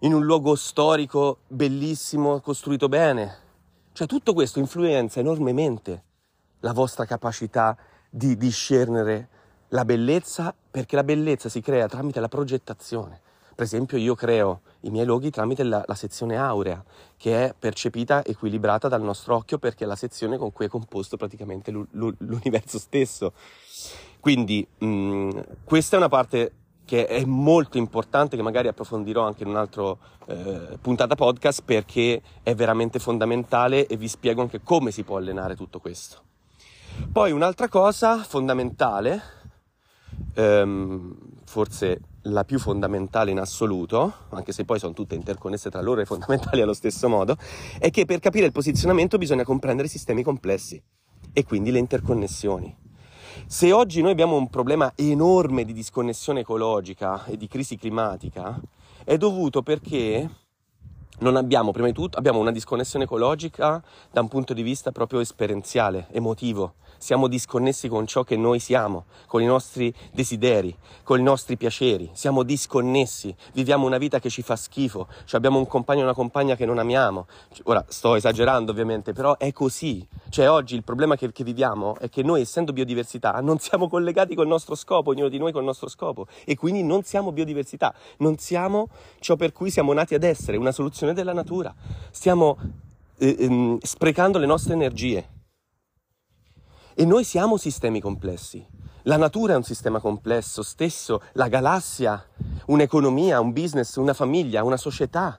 in 0.00 0.14
un 0.14 0.24
luogo 0.24 0.54
storico 0.54 1.38
bellissimo, 1.48 2.40
costruito 2.40 2.88
bene. 2.88 3.46
Cioè 3.92 4.06
tutto 4.06 4.32
questo 4.32 4.60
influenza 4.60 5.18
enormemente 5.18 6.04
la 6.60 6.72
vostra 6.72 7.04
capacità 7.04 7.76
di 8.08 8.36
discernere 8.36 9.28
la 9.68 9.84
bellezza, 9.84 10.54
perché 10.70 10.96
la 10.96 11.04
bellezza 11.04 11.48
si 11.48 11.60
crea 11.60 11.88
tramite 11.88 12.20
la 12.20 12.28
progettazione. 12.28 13.20
Per 13.54 13.66
esempio 13.66 13.98
io 13.98 14.14
creo 14.14 14.60
i 14.82 14.90
miei 14.90 15.04
loghi 15.04 15.30
tramite 15.30 15.64
la, 15.64 15.82
la 15.84 15.94
sezione 15.96 16.36
aurea, 16.36 16.82
che 17.16 17.46
è 17.46 17.54
percepita 17.58 18.24
equilibrata 18.24 18.86
dal 18.86 19.02
nostro 19.02 19.34
occhio 19.34 19.58
perché 19.58 19.82
è 19.82 19.86
la 19.88 19.96
sezione 19.96 20.38
con 20.38 20.52
cui 20.52 20.66
è 20.66 20.68
composto 20.68 21.16
praticamente 21.16 21.72
l'universo 21.72 22.78
stesso. 22.78 23.32
Quindi 24.20 24.64
mh, 24.78 24.86
mm, 24.86 25.30
questa 25.64 25.96
è 25.96 25.98
una 25.98 26.08
parte 26.08 26.52
che 26.88 27.04
è 27.04 27.22
molto 27.26 27.76
importante, 27.76 28.34
che 28.34 28.42
magari 28.42 28.66
approfondirò 28.66 29.26
anche 29.26 29.42
in 29.42 29.50
un'altra 29.50 29.94
eh, 30.26 30.78
puntata 30.80 31.16
podcast 31.16 31.60
perché 31.62 32.22
è 32.42 32.54
veramente 32.54 32.98
fondamentale 32.98 33.86
e 33.86 33.98
vi 33.98 34.08
spiego 34.08 34.40
anche 34.40 34.62
come 34.62 34.90
si 34.90 35.02
può 35.02 35.18
allenare 35.18 35.54
tutto 35.54 35.80
questo. 35.80 36.22
Poi 37.12 37.30
un'altra 37.30 37.68
cosa 37.68 38.22
fondamentale, 38.22 39.20
ehm, 40.32 41.14
forse 41.44 42.00
la 42.22 42.44
più 42.44 42.58
fondamentale 42.58 43.32
in 43.32 43.38
assoluto, 43.38 44.10
anche 44.30 44.52
se 44.52 44.64
poi 44.64 44.78
sono 44.78 44.94
tutte 44.94 45.14
interconnesse 45.14 45.68
tra 45.68 45.82
loro 45.82 46.00
e 46.00 46.06
fondamentali 46.06 46.62
allo 46.62 46.72
stesso 46.72 47.10
modo, 47.10 47.36
è 47.78 47.90
che 47.90 48.06
per 48.06 48.18
capire 48.18 48.46
il 48.46 48.52
posizionamento 48.52 49.18
bisogna 49.18 49.44
comprendere 49.44 49.88
sistemi 49.88 50.22
complessi 50.22 50.82
e 51.34 51.44
quindi 51.44 51.70
le 51.70 51.80
interconnessioni. 51.80 52.87
Se 53.46 53.72
oggi 53.72 54.02
noi 54.02 54.12
abbiamo 54.12 54.36
un 54.36 54.48
problema 54.48 54.92
enorme 54.94 55.64
di 55.64 55.72
disconnessione 55.72 56.40
ecologica 56.40 57.24
e 57.26 57.36
di 57.36 57.48
crisi 57.48 57.76
climatica, 57.76 58.60
è 59.04 59.16
dovuto 59.16 59.62
perché 59.62 60.28
non 61.20 61.36
abbiamo, 61.36 61.72
prima 61.72 61.88
di 61.88 61.94
tutto, 61.94 62.18
abbiamo 62.18 62.38
una 62.38 62.52
disconnessione 62.52 63.04
ecologica 63.04 63.82
da 64.10 64.20
un 64.20 64.28
punto 64.28 64.54
di 64.54 64.62
vista 64.62 64.92
proprio 64.92 65.20
esperienziale, 65.20 66.06
emotivo 66.12 66.74
siamo 66.98 67.28
disconnessi 67.28 67.88
con 67.88 68.06
ciò 68.06 68.24
che 68.24 68.36
noi 68.36 68.58
siamo, 68.58 69.06
con 69.26 69.40
i 69.40 69.46
nostri 69.46 69.94
desideri, 70.12 70.76
con 71.04 71.18
i 71.18 71.22
nostri 71.22 71.56
piaceri, 71.56 72.10
siamo 72.12 72.42
disconnessi, 72.42 73.34
viviamo 73.54 73.86
una 73.86 73.98
vita 73.98 74.18
che 74.18 74.28
ci 74.28 74.42
fa 74.42 74.56
schifo, 74.56 75.06
cioè 75.24 75.36
abbiamo 75.38 75.58
un 75.58 75.66
compagno 75.66 76.00
e 76.00 76.04
una 76.04 76.14
compagna 76.14 76.56
che 76.56 76.66
non 76.66 76.78
amiamo. 76.78 77.26
Ora 77.64 77.84
sto 77.88 78.16
esagerando 78.16 78.72
ovviamente, 78.72 79.12
però 79.12 79.36
è 79.36 79.52
così. 79.52 80.06
Cioè 80.28 80.50
oggi 80.50 80.74
il 80.74 80.84
problema 80.84 81.16
che, 81.16 81.32
che 81.32 81.44
viviamo 81.44 81.96
è 81.98 82.08
che 82.08 82.22
noi 82.22 82.42
essendo 82.42 82.72
biodiversità 82.72 83.32
non 83.40 83.58
siamo 83.58 83.88
collegati 83.88 84.34
col 84.34 84.46
nostro 84.46 84.74
scopo, 84.74 85.10
ognuno 85.10 85.28
di 85.28 85.38
noi 85.38 85.52
col 85.52 85.64
nostro 85.64 85.88
scopo 85.88 86.26
e 86.44 86.56
quindi 86.56 86.82
non 86.82 87.02
siamo 87.02 87.32
biodiversità, 87.32 87.94
non 88.18 88.36
siamo 88.38 88.88
ciò 89.20 89.36
per 89.36 89.52
cui 89.52 89.70
siamo 89.70 89.92
nati 89.92 90.14
ad 90.14 90.24
essere, 90.24 90.56
una 90.56 90.72
soluzione 90.72 91.14
della 91.14 91.32
natura. 91.32 91.74
Stiamo 92.10 92.58
eh, 93.18 93.36
ehm, 93.38 93.78
sprecando 93.80 94.38
le 94.38 94.46
nostre 94.46 94.74
energie 94.74 95.36
E 97.00 97.04
noi 97.04 97.22
siamo 97.22 97.56
sistemi 97.58 98.00
complessi. 98.00 98.66
La 99.02 99.16
natura 99.16 99.52
è 99.52 99.56
un 99.56 99.62
sistema 99.62 100.00
complesso, 100.00 100.64
stesso 100.64 101.22
la 101.34 101.46
galassia, 101.46 102.26
un'economia, 102.66 103.38
un 103.38 103.52
business, 103.52 103.94
una 103.94 104.14
famiglia, 104.14 104.64
una 104.64 104.76
società. 104.76 105.38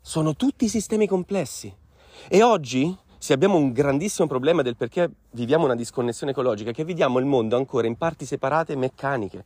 Sono 0.00 0.34
tutti 0.34 0.68
sistemi 0.68 1.06
complessi. 1.06 1.72
E 2.26 2.42
oggi, 2.42 2.92
se 3.18 3.32
abbiamo 3.34 3.56
un 3.56 3.70
grandissimo 3.70 4.26
problema 4.26 4.62
del 4.62 4.74
perché 4.74 5.08
viviamo 5.30 5.64
una 5.64 5.76
disconnessione 5.76 6.32
ecologica, 6.32 6.70
è 6.70 6.74
che 6.74 6.84
vediamo 6.84 7.20
il 7.20 7.24
mondo 7.24 7.54
ancora 7.54 7.86
in 7.86 7.96
parti 7.96 8.26
separate 8.26 8.72
e 8.72 8.76
meccaniche. 8.76 9.44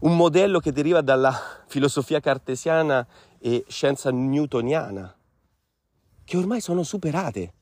Un 0.00 0.14
modello 0.14 0.58
che 0.58 0.72
deriva 0.72 1.00
dalla 1.00 1.34
filosofia 1.68 2.20
cartesiana 2.20 3.06
e 3.38 3.64
scienza 3.66 4.10
newtoniana, 4.10 5.16
che 6.22 6.36
ormai 6.36 6.60
sono 6.60 6.82
superate. 6.82 7.54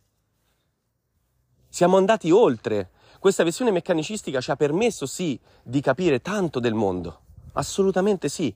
Siamo 1.83 1.97
andati 1.97 2.31
oltre. 2.31 2.91
Questa 3.19 3.43
visione 3.43 3.73
meccanicistica 3.73 4.41
ci 4.41 4.53
ha 4.53 4.55
permesso 4.55 5.05
sì 5.05 5.37
di 5.65 5.81
capire 5.81 6.21
tanto 6.21 6.61
del 6.61 6.75
mondo, 6.75 7.23
assolutamente 7.55 8.29
sì, 8.29 8.55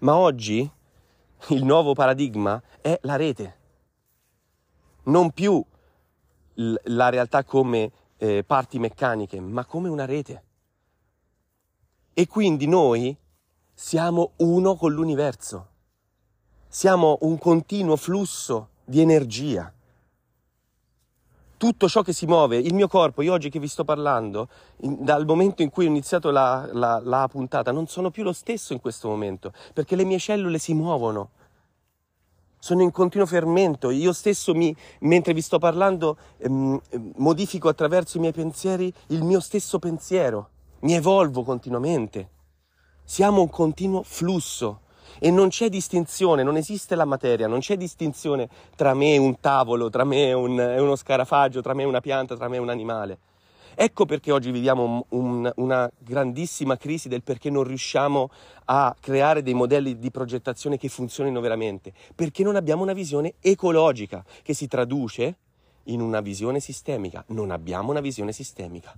ma 0.00 0.14
oggi 0.14 0.70
il 1.48 1.64
nuovo 1.64 1.94
paradigma 1.94 2.62
è 2.82 2.98
la 3.04 3.16
rete, 3.16 3.58
non 5.04 5.30
più 5.30 5.64
la 6.56 7.08
realtà 7.08 7.44
come 7.44 7.90
eh, 8.18 8.44
parti 8.46 8.78
meccaniche, 8.78 9.40
ma 9.40 9.64
come 9.64 9.88
una 9.88 10.04
rete. 10.04 10.44
E 12.12 12.26
quindi 12.26 12.66
noi 12.66 13.16
siamo 13.72 14.32
uno 14.36 14.76
con 14.76 14.92
l'universo, 14.92 15.68
siamo 16.68 17.16
un 17.22 17.38
continuo 17.38 17.96
flusso 17.96 18.68
di 18.84 19.00
energia 19.00 19.72
tutto 21.56 21.88
ciò 21.88 22.02
che 22.02 22.12
si 22.12 22.26
muove, 22.26 22.58
il 22.58 22.74
mio 22.74 22.88
corpo, 22.88 23.22
io 23.22 23.32
oggi 23.32 23.50
che 23.50 23.58
vi 23.58 23.68
sto 23.68 23.84
parlando, 23.84 24.48
in, 24.78 25.04
dal 25.04 25.24
momento 25.24 25.62
in 25.62 25.70
cui 25.70 25.86
ho 25.86 25.88
iniziato 25.88 26.30
la, 26.30 26.68
la, 26.72 27.00
la 27.02 27.28
puntata, 27.30 27.72
non 27.72 27.86
sono 27.86 28.10
più 28.10 28.22
lo 28.22 28.32
stesso 28.32 28.72
in 28.72 28.80
questo 28.80 29.08
momento, 29.08 29.52
perché 29.72 29.96
le 29.96 30.04
mie 30.04 30.18
cellule 30.18 30.58
si 30.58 30.74
muovono, 30.74 31.30
sono 32.58 32.82
in 32.82 32.90
continuo 32.90 33.26
fermento, 33.26 33.90
io 33.90 34.12
stesso 34.12 34.54
mi, 34.54 34.74
mentre 35.00 35.32
vi 35.32 35.40
sto 35.40 35.58
parlando 35.58 36.16
ehm, 36.38 36.80
modifico 37.16 37.68
attraverso 37.68 38.16
i 38.16 38.20
miei 38.20 38.32
pensieri 38.32 38.92
il 39.08 39.22
mio 39.22 39.40
stesso 39.40 39.78
pensiero, 39.78 40.50
mi 40.80 40.94
evolvo 40.94 41.42
continuamente, 41.42 42.30
siamo 43.04 43.40
un 43.40 43.50
continuo 43.50 44.02
flusso 44.02 44.80
e 45.18 45.30
non 45.30 45.48
c'è 45.48 45.68
distinzione, 45.68 46.42
non 46.42 46.56
esiste 46.56 46.94
la 46.94 47.04
materia, 47.04 47.46
non 47.46 47.60
c'è 47.60 47.76
distinzione 47.76 48.48
tra 48.74 48.94
me 48.94 49.16
un 49.16 49.38
tavolo, 49.40 49.90
tra 49.90 50.04
me 50.04 50.32
un, 50.32 50.58
uno 50.58 50.96
scarafaggio, 50.96 51.62
tra 51.62 51.74
me 51.74 51.84
una 51.84 52.00
pianta, 52.00 52.36
tra 52.36 52.48
me 52.48 52.58
un 52.58 52.68
animale. 52.68 53.18
Ecco 53.78 54.06
perché 54.06 54.32
oggi 54.32 54.50
viviamo 54.50 55.04
un, 55.10 55.52
una 55.56 55.90
grandissima 55.98 56.78
crisi 56.78 57.08
del 57.08 57.22
perché 57.22 57.50
non 57.50 57.64
riusciamo 57.64 58.30
a 58.64 58.96
creare 58.98 59.42
dei 59.42 59.52
modelli 59.52 59.98
di 59.98 60.10
progettazione 60.10 60.78
che 60.78 60.88
funzionino 60.88 61.40
veramente, 61.40 61.92
perché 62.14 62.42
non 62.42 62.56
abbiamo 62.56 62.82
una 62.82 62.94
visione 62.94 63.34
ecologica 63.40 64.24
che 64.42 64.54
si 64.54 64.66
traduce 64.66 65.36
in 65.84 66.00
una 66.00 66.20
visione 66.20 66.58
sistemica. 66.58 67.22
Non 67.28 67.50
abbiamo 67.50 67.90
una 67.90 68.00
visione 68.00 68.32
sistemica. 68.32 68.96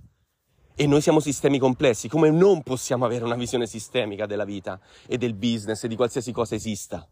E 0.81 0.87
noi 0.87 1.01
siamo 1.01 1.19
sistemi 1.19 1.59
complessi, 1.59 2.07
come 2.07 2.29
non 2.29 2.63
possiamo 2.63 3.03
avere 3.03 3.25
una 3.25 3.35
visione 3.35 3.67
sistemica 3.67 4.25
della 4.25 4.45
vita 4.45 4.79
e 5.07 5.17
del 5.17 5.33
business 5.33 5.83
e 5.83 5.89
di 5.89 5.97
qualsiasi 5.97 6.31
cosa 6.31 6.55
esista. 6.55 7.05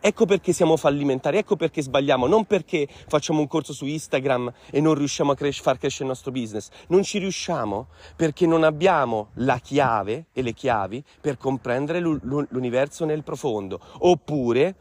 Ecco 0.00 0.26
perché 0.26 0.52
siamo 0.52 0.76
fallimentari, 0.76 1.36
ecco 1.36 1.54
perché 1.54 1.80
sbagliamo, 1.80 2.26
non 2.26 2.44
perché 2.44 2.88
facciamo 3.06 3.38
un 3.38 3.46
corso 3.46 3.72
su 3.72 3.86
Instagram 3.86 4.52
e 4.68 4.80
non 4.80 4.94
riusciamo 4.94 5.30
a 5.30 5.36
cres- 5.36 5.60
far 5.60 5.78
crescere 5.78 6.06
il 6.06 6.10
nostro 6.10 6.32
business. 6.32 6.70
Non 6.88 7.04
ci 7.04 7.18
riusciamo 7.18 7.86
perché 8.16 8.48
non 8.48 8.64
abbiamo 8.64 9.28
la 9.34 9.58
chiave 9.58 10.26
e 10.32 10.42
le 10.42 10.52
chiavi 10.52 11.04
per 11.20 11.36
comprendere 11.36 12.00
l'universo 12.00 13.04
nel 13.04 13.22
profondo, 13.22 13.78
oppure 13.98 14.74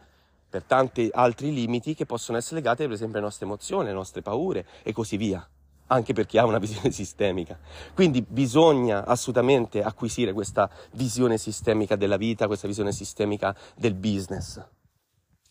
per 0.49 0.63
tanti 0.63 1.07
altri 1.13 1.53
limiti 1.53 1.93
che 1.93 2.07
possono 2.07 2.39
essere 2.39 2.55
legati 2.55 2.81
per 2.81 2.93
esempio 2.93 3.17
alle 3.17 3.27
nostre 3.27 3.45
emozioni, 3.45 3.89
alle 3.89 3.93
nostre 3.93 4.23
paure 4.23 4.65
e 4.81 4.91
così 4.91 5.17
via 5.17 5.47
anche 5.93 6.13
per 6.13 6.25
chi 6.25 6.37
ha 6.37 6.45
una 6.45 6.57
visione 6.57 6.91
sistemica. 6.91 7.57
Quindi 7.93 8.21
bisogna 8.21 9.05
assolutamente 9.05 9.81
acquisire 9.81 10.33
questa 10.33 10.69
visione 10.91 11.37
sistemica 11.37 11.95
della 11.95 12.17
vita, 12.17 12.47
questa 12.47 12.67
visione 12.67 12.91
sistemica 12.91 13.55
del 13.75 13.93
business. 13.93 14.61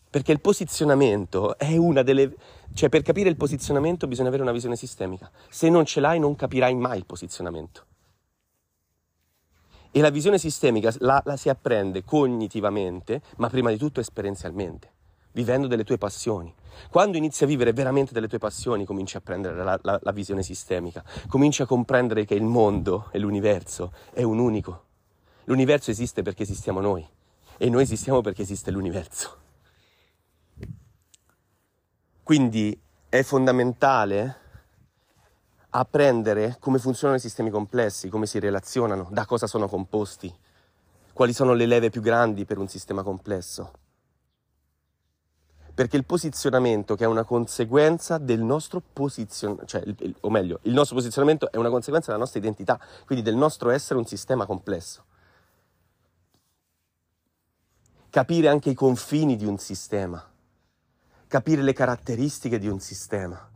Perché 0.09 0.31
il 0.31 0.41
posizionamento 0.41 1.57
è 1.57 1.75
una 1.75 2.03
delle... 2.03 2.35
cioè 2.73 2.89
per 2.89 3.01
capire 3.01 3.29
il 3.29 3.35
posizionamento 3.35 4.05
bisogna 4.05 4.27
avere 4.27 4.43
una 4.43 4.51
visione 4.51 4.75
sistemica. 4.75 5.31
Se 5.49 5.69
non 5.69 5.85
ce 5.85 5.99
l'hai 5.99 6.19
non 6.19 6.35
capirai 6.35 6.75
mai 6.75 6.99
il 6.99 7.05
posizionamento. 7.05 7.85
E 9.89 10.01
la 10.01 10.09
visione 10.09 10.37
sistemica 10.37 10.93
la, 10.99 11.21
la 11.25 11.37
si 11.37 11.49
apprende 11.49 12.03
cognitivamente, 12.03 13.21
ma 13.37 13.49
prima 13.49 13.71
di 13.71 13.77
tutto 13.77 13.99
esperienzialmente 13.99 14.91
vivendo 15.33 15.67
delle 15.67 15.83
tue 15.83 15.97
passioni. 15.97 16.53
Quando 16.89 17.17
inizi 17.17 17.43
a 17.43 17.47
vivere 17.47 17.73
veramente 17.73 18.13
delle 18.13 18.27
tue 18.27 18.39
passioni, 18.39 18.85
cominci 18.85 19.17
a 19.17 19.21
prendere 19.21 19.55
la, 19.55 19.79
la, 19.81 19.99
la, 20.01 20.11
visione 20.11 20.41
sistemica, 20.41 21.03
cominci 21.27 21.61
a 21.61 21.65
comprendere 21.65 22.25
che 22.25 22.35
il 22.35 22.43
mondo 22.43 23.09
e 23.11 23.19
l'universo 23.19 23.93
è 24.11 24.23
un 24.23 24.39
unico. 24.39 24.85
L'universo 25.45 25.91
esiste 25.91 26.21
perché 26.21 26.43
esistiamo 26.43 26.79
noi 26.79 27.05
e 27.57 27.69
noi 27.69 27.83
esistiamo 27.83 28.21
perché 28.21 28.41
esiste 28.41 28.71
l'universo. 28.71 29.37
Quindi 32.23 32.79
è 33.09 33.21
fondamentale 33.21 34.39
apprendere 35.71 36.57
come 36.59 36.79
funzionano 36.79 37.17
i 37.17 37.21
sistemi 37.21 37.49
complessi, 37.49 38.07
come 38.07 38.25
si 38.25 38.39
relazionano, 38.39 39.09
da 39.11 39.25
cosa 39.25 39.47
sono 39.47 39.67
composti, 39.67 40.33
quali 41.11 41.33
sono 41.33 41.53
le 41.53 41.65
leve 41.65 41.89
più 41.89 42.01
grandi 42.01 42.45
per 42.45 42.59
un 42.59 42.67
sistema 42.67 43.03
complesso 43.03 43.71
perché 45.73 45.97
il 45.97 46.05
posizionamento 46.05 46.95
che 46.95 47.03
è 47.03 47.07
una 47.07 47.23
conseguenza 47.23 48.17
del 48.17 48.41
nostro 48.41 48.81
posizionamento, 48.81 49.65
cioè, 49.65 49.83
o 50.21 50.29
meglio, 50.29 50.59
il 50.63 50.73
nostro 50.73 50.95
posizionamento 50.95 51.51
è 51.51 51.57
una 51.57 51.69
conseguenza 51.69 52.07
della 52.07 52.19
nostra 52.19 52.39
identità, 52.39 52.79
quindi 53.05 53.23
del 53.23 53.35
nostro 53.35 53.71
essere 53.71 53.97
un 53.97 54.05
sistema 54.05 54.45
complesso. 54.45 55.05
Capire 58.09 58.47
anche 58.47 58.69
i 58.69 58.75
confini 58.75 59.35
di 59.35 59.45
un 59.45 59.57
sistema, 59.57 60.23
capire 61.27 61.63
le 61.63 61.73
caratteristiche 61.73 62.59
di 62.59 62.67
un 62.67 62.79
sistema, 62.79 63.49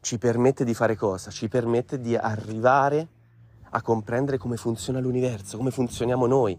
ci 0.00 0.16
permette 0.16 0.64
di 0.64 0.72
fare 0.72 0.96
cosa? 0.96 1.30
Ci 1.30 1.48
permette 1.48 2.00
di 2.00 2.16
arrivare 2.16 3.08
a 3.72 3.82
comprendere 3.82 4.38
come 4.38 4.56
funziona 4.56 4.98
l'universo, 4.98 5.58
come 5.58 5.70
funzioniamo 5.70 6.26
noi, 6.26 6.58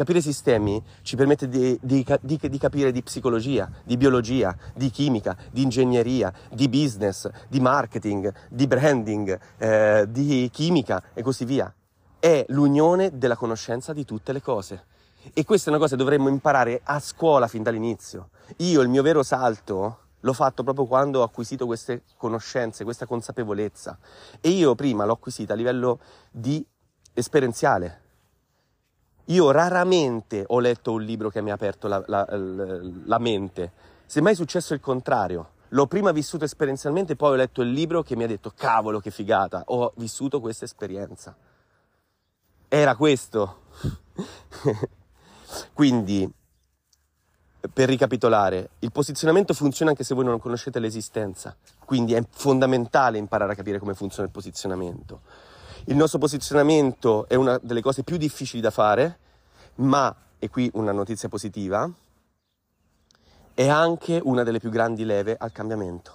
Capire 0.00 0.22
sistemi 0.22 0.82
ci 1.02 1.14
permette 1.14 1.46
di, 1.46 1.78
di, 1.82 2.02
di, 2.22 2.38
di, 2.40 2.56
capire 2.58 2.90
di 2.90 3.02
psicologia, 3.02 3.70
di 3.84 3.98
biologia, 3.98 4.56
di 4.74 4.88
chimica, 4.88 5.36
di 5.50 5.60
ingegneria, 5.60 6.32
di 6.50 6.70
business, 6.70 7.28
di 7.48 7.60
marketing, 7.60 8.32
di 8.48 8.66
branding, 8.66 9.38
eh, 9.58 10.06
di 10.08 10.48
chimica 10.50 11.02
e 11.12 11.20
così 11.20 11.44
via. 11.44 11.70
È 12.18 12.46
l'unione 12.48 13.18
della 13.18 13.36
conoscenza 13.36 13.92
di 13.92 14.06
tutte 14.06 14.32
le 14.32 14.40
cose. 14.40 14.84
E 15.34 15.44
questa 15.44 15.66
è 15.66 15.68
una 15.68 15.78
cosa 15.78 15.96
che 15.96 16.02
dovremmo 16.02 16.30
imparare 16.30 16.80
a 16.82 16.98
scuola 16.98 17.46
fin 17.46 17.62
dall'inizio. 17.62 18.30
Io 18.56 18.80
il 18.80 18.88
mio 18.88 19.02
vero 19.02 19.22
salto 19.22 19.98
l'ho 20.18 20.32
fatto 20.32 20.62
proprio 20.62 20.86
quando 20.86 21.20
ho 21.20 21.24
acquisito 21.24 21.66
queste 21.66 22.04
conoscenze, 22.16 22.84
questa 22.84 23.04
consapevolezza. 23.04 23.98
E 24.40 24.48
io 24.48 24.74
prima 24.74 25.04
l'ho 25.04 25.12
acquisita 25.12 25.52
a 25.52 25.56
livello 25.56 26.00
di 26.30 26.66
esperienziale 27.12 28.08
io 29.30 29.50
raramente 29.50 30.44
ho 30.46 30.58
letto 30.58 30.92
un 30.92 31.02
libro 31.02 31.30
che 31.30 31.40
mi 31.40 31.50
ha 31.50 31.54
aperto 31.54 31.88
la, 31.88 32.02
la, 32.06 32.26
la 32.30 33.18
mente, 33.18 33.72
semmai 34.06 34.32
è 34.32 34.36
successo 34.36 34.74
il 34.74 34.80
contrario. 34.80 35.58
L'ho 35.68 35.86
prima 35.86 36.10
vissuto 36.10 36.44
esperienzialmente, 36.44 37.14
poi 37.14 37.32
ho 37.32 37.36
letto 37.36 37.62
il 37.62 37.70
libro 37.70 38.02
che 38.02 38.16
mi 38.16 38.24
ha 38.24 38.26
detto 38.26 38.52
cavolo 38.54 38.98
che 38.98 39.12
figata, 39.12 39.62
ho 39.66 39.92
vissuto 39.96 40.40
questa 40.40 40.64
esperienza. 40.64 41.36
Era 42.66 42.96
questo. 42.96 43.58
Quindi, 45.72 46.28
per 47.72 47.88
ricapitolare, 47.88 48.70
il 48.80 48.90
posizionamento 48.90 49.54
funziona 49.54 49.92
anche 49.92 50.02
se 50.02 50.14
voi 50.14 50.24
non 50.24 50.40
conoscete 50.40 50.80
l'esistenza, 50.80 51.56
quindi 51.84 52.14
è 52.14 52.22
fondamentale 52.28 53.18
imparare 53.18 53.52
a 53.52 53.56
capire 53.56 53.78
come 53.78 53.94
funziona 53.94 54.26
il 54.26 54.32
posizionamento. 54.32 55.20
Il 55.90 55.96
nostro 55.96 56.20
posizionamento 56.20 57.26
è 57.26 57.34
una 57.34 57.58
delle 57.60 57.80
cose 57.80 58.04
più 58.04 58.16
difficili 58.16 58.62
da 58.62 58.70
fare, 58.70 59.18
ma, 59.76 60.14
e 60.38 60.48
qui 60.48 60.70
una 60.74 60.92
notizia 60.92 61.28
positiva, 61.28 61.90
è 63.52 63.66
anche 63.66 64.20
una 64.22 64.44
delle 64.44 64.60
più 64.60 64.70
grandi 64.70 65.04
leve 65.04 65.34
al 65.36 65.50
cambiamento. 65.50 66.12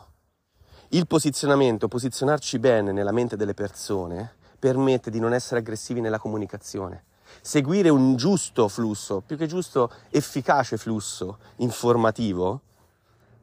Il 0.91 1.07
posizionamento, 1.07 1.89
posizionarci 1.89 2.57
bene 2.57 2.93
nella 2.93 3.11
mente 3.11 3.35
delle 3.35 3.53
persone, 3.53 4.35
permette 4.57 5.11
di 5.11 5.19
non 5.19 5.33
essere 5.33 5.59
aggressivi 5.59 5.99
nella 5.99 6.19
comunicazione. 6.19 7.03
Seguire 7.41 7.89
un 7.89 8.15
giusto 8.15 8.69
flusso, 8.69 9.19
più 9.25 9.35
che 9.35 9.45
giusto 9.45 9.91
efficace 10.09 10.77
flusso 10.77 11.39
informativo, 11.57 12.61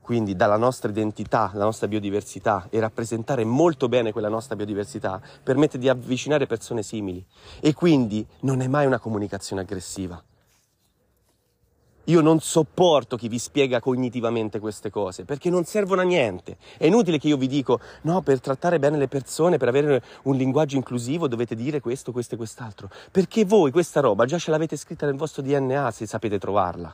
quindi 0.03 0.35
dalla 0.35 0.57
nostra 0.57 0.91
identità, 0.91 1.51
la 1.55 1.65
nostra 1.65 1.89
biodiversità 1.89 2.67
e 2.69 2.81
rappresentare 2.81 3.45
molto 3.45 3.89
bene 3.89 4.13
quella 4.13 4.29
nostra 4.29 4.57
biodiversità 4.57 5.21
permette 5.43 5.79
di 5.79 5.89
avvicinare 5.89 6.47
persone 6.47 6.83
simili 6.83 7.25
e 7.61 7.73
quindi 7.73 8.27
non 8.41 8.61
è 8.61 8.67
mai 8.67 8.85
una 8.85 8.99
comunicazione 8.99 9.63
aggressiva. 9.63 10.23
Io 12.07 12.21
non 12.21 12.41
sopporto 12.41 13.17
chi 13.17 13.29
vi 13.29 13.39
spiega 13.39 13.79
cognitivamente 13.79 14.59
queste 14.59 14.91
cose 14.91 15.25
perché 15.25 15.51
non 15.51 15.65
servono 15.65 16.01
a 16.01 16.05
niente. 16.05 16.57
È 16.77 16.87
inutile 16.87 17.19
che 17.19 17.29
io 17.29 17.37
vi 17.37 17.47
dico 17.47 17.79
no, 18.03 18.23
per 18.23 18.41
trattare 18.41 18.81
bene 18.81 18.99
le 18.99 19.07
persone, 19.07 19.57
per 19.57 19.69
avere 19.69 20.03
un 20.25 20.35
linguaggio 20.35 20.75
inclusivo 20.75 21.29
dovete 21.29 21.55
dire 21.55 21.81
questo, 21.81 22.11
questo 22.11 22.35
e 22.35 22.39
quest'altro. 22.39 22.91
Perché 23.13 23.45
voi 23.45 23.71
questa 23.71 24.01
roba 24.01 24.25
già 24.25 24.37
ce 24.37 24.51
l'avete 24.51 24.77
scritta 24.77 25.07
nel 25.07 25.15
vostro 25.15 25.43
DNA 25.43 25.93
se 25.93 26.07
sapete 26.07 26.41
trovarla. 26.41 26.93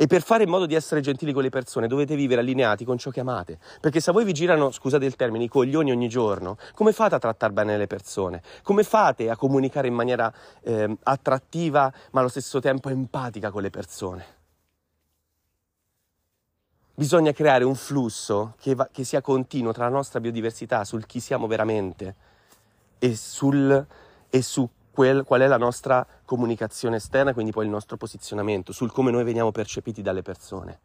E 0.00 0.06
per 0.06 0.22
fare 0.22 0.44
in 0.44 0.48
modo 0.48 0.64
di 0.64 0.76
essere 0.76 1.00
gentili 1.00 1.32
con 1.32 1.42
le 1.42 1.48
persone 1.48 1.88
dovete 1.88 2.14
vivere 2.14 2.40
allineati 2.40 2.84
con 2.84 2.98
ciò 2.98 3.10
che 3.10 3.18
amate. 3.18 3.58
Perché 3.80 3.98
se 3.98 4.10
a 4.10 4.12
voi 4.12 4.24
vi 4.24 4.32
girano, 4.32 4.70
scusate 4.70 5.04
il 5.04 5.16
termine, 5.16 5.42
i 5.42 5.48
coglioni 5.48 5.90
ogni 5.90 6.08
giorno, 6.08 6.56
come 6.74 6.92
fate 6.92 7.16
a 7.16 7.18
trattare 7.18 7.52
bene 7.52 7.76
le 7.76 7.88
persone? 7.88 8.40
Come 8.62 8.84
fate 8.84 9.28
a 9.28 9.36
comunicare 9.36 9.88
in 9.88 9.94
maniera 9.94 10.32
eh, 10.62 10.96
attrattiva 11.02 11.92
ma 12.12 12.20
allo 12.20 12.28
stesso 12.28 12.60
tempo 12.60 12.90
empatica 12.90 13.50
con 13.50 13.60
le 13.60 13.70
persone? 13.70 14.26
Bisogna 16.94 17.32
creare 17.32 17.64
un 17.64 17.74
flusso 17.74 18.54
che, 18.60 18.76
va, 18.76 18.88
che 18.92 19.02
sia 19.02 19.20
continuo 19.20 19.72
tra 19.72 19.86
la 19.86 19.90
nostra 19.90 20.20
biodiversità, 20.20 20.84
sul 20.84 21.06
chi 21.06 21.18
siamo 21.18 21.48
veramente 21.48 22.14
e, 23.00 23.16
sul, 23.16 23.86
e 24.30 24.42
su 24.42 24.68
quel, 24.98 25.22
qual 25.22 25.42
è 25.42 25.46
la 25.46 25.58
nostra 25.58 26.04
comunicazione 26.24 26.96
esterna, 26.96 27.32
quindi 27.32 27.52
poi 27.52 27.66
il 27.66 27.70
nostro 27.70 27.96
posizionamento, 27.96 28.72
sul 28.72 28.90
come 28.90 29.12
noi 29.12 29.22
veniamo 29.22 29.52
percepiti 29.52 30.02
dalle 30.02 30.22
persone. 30.22 30.80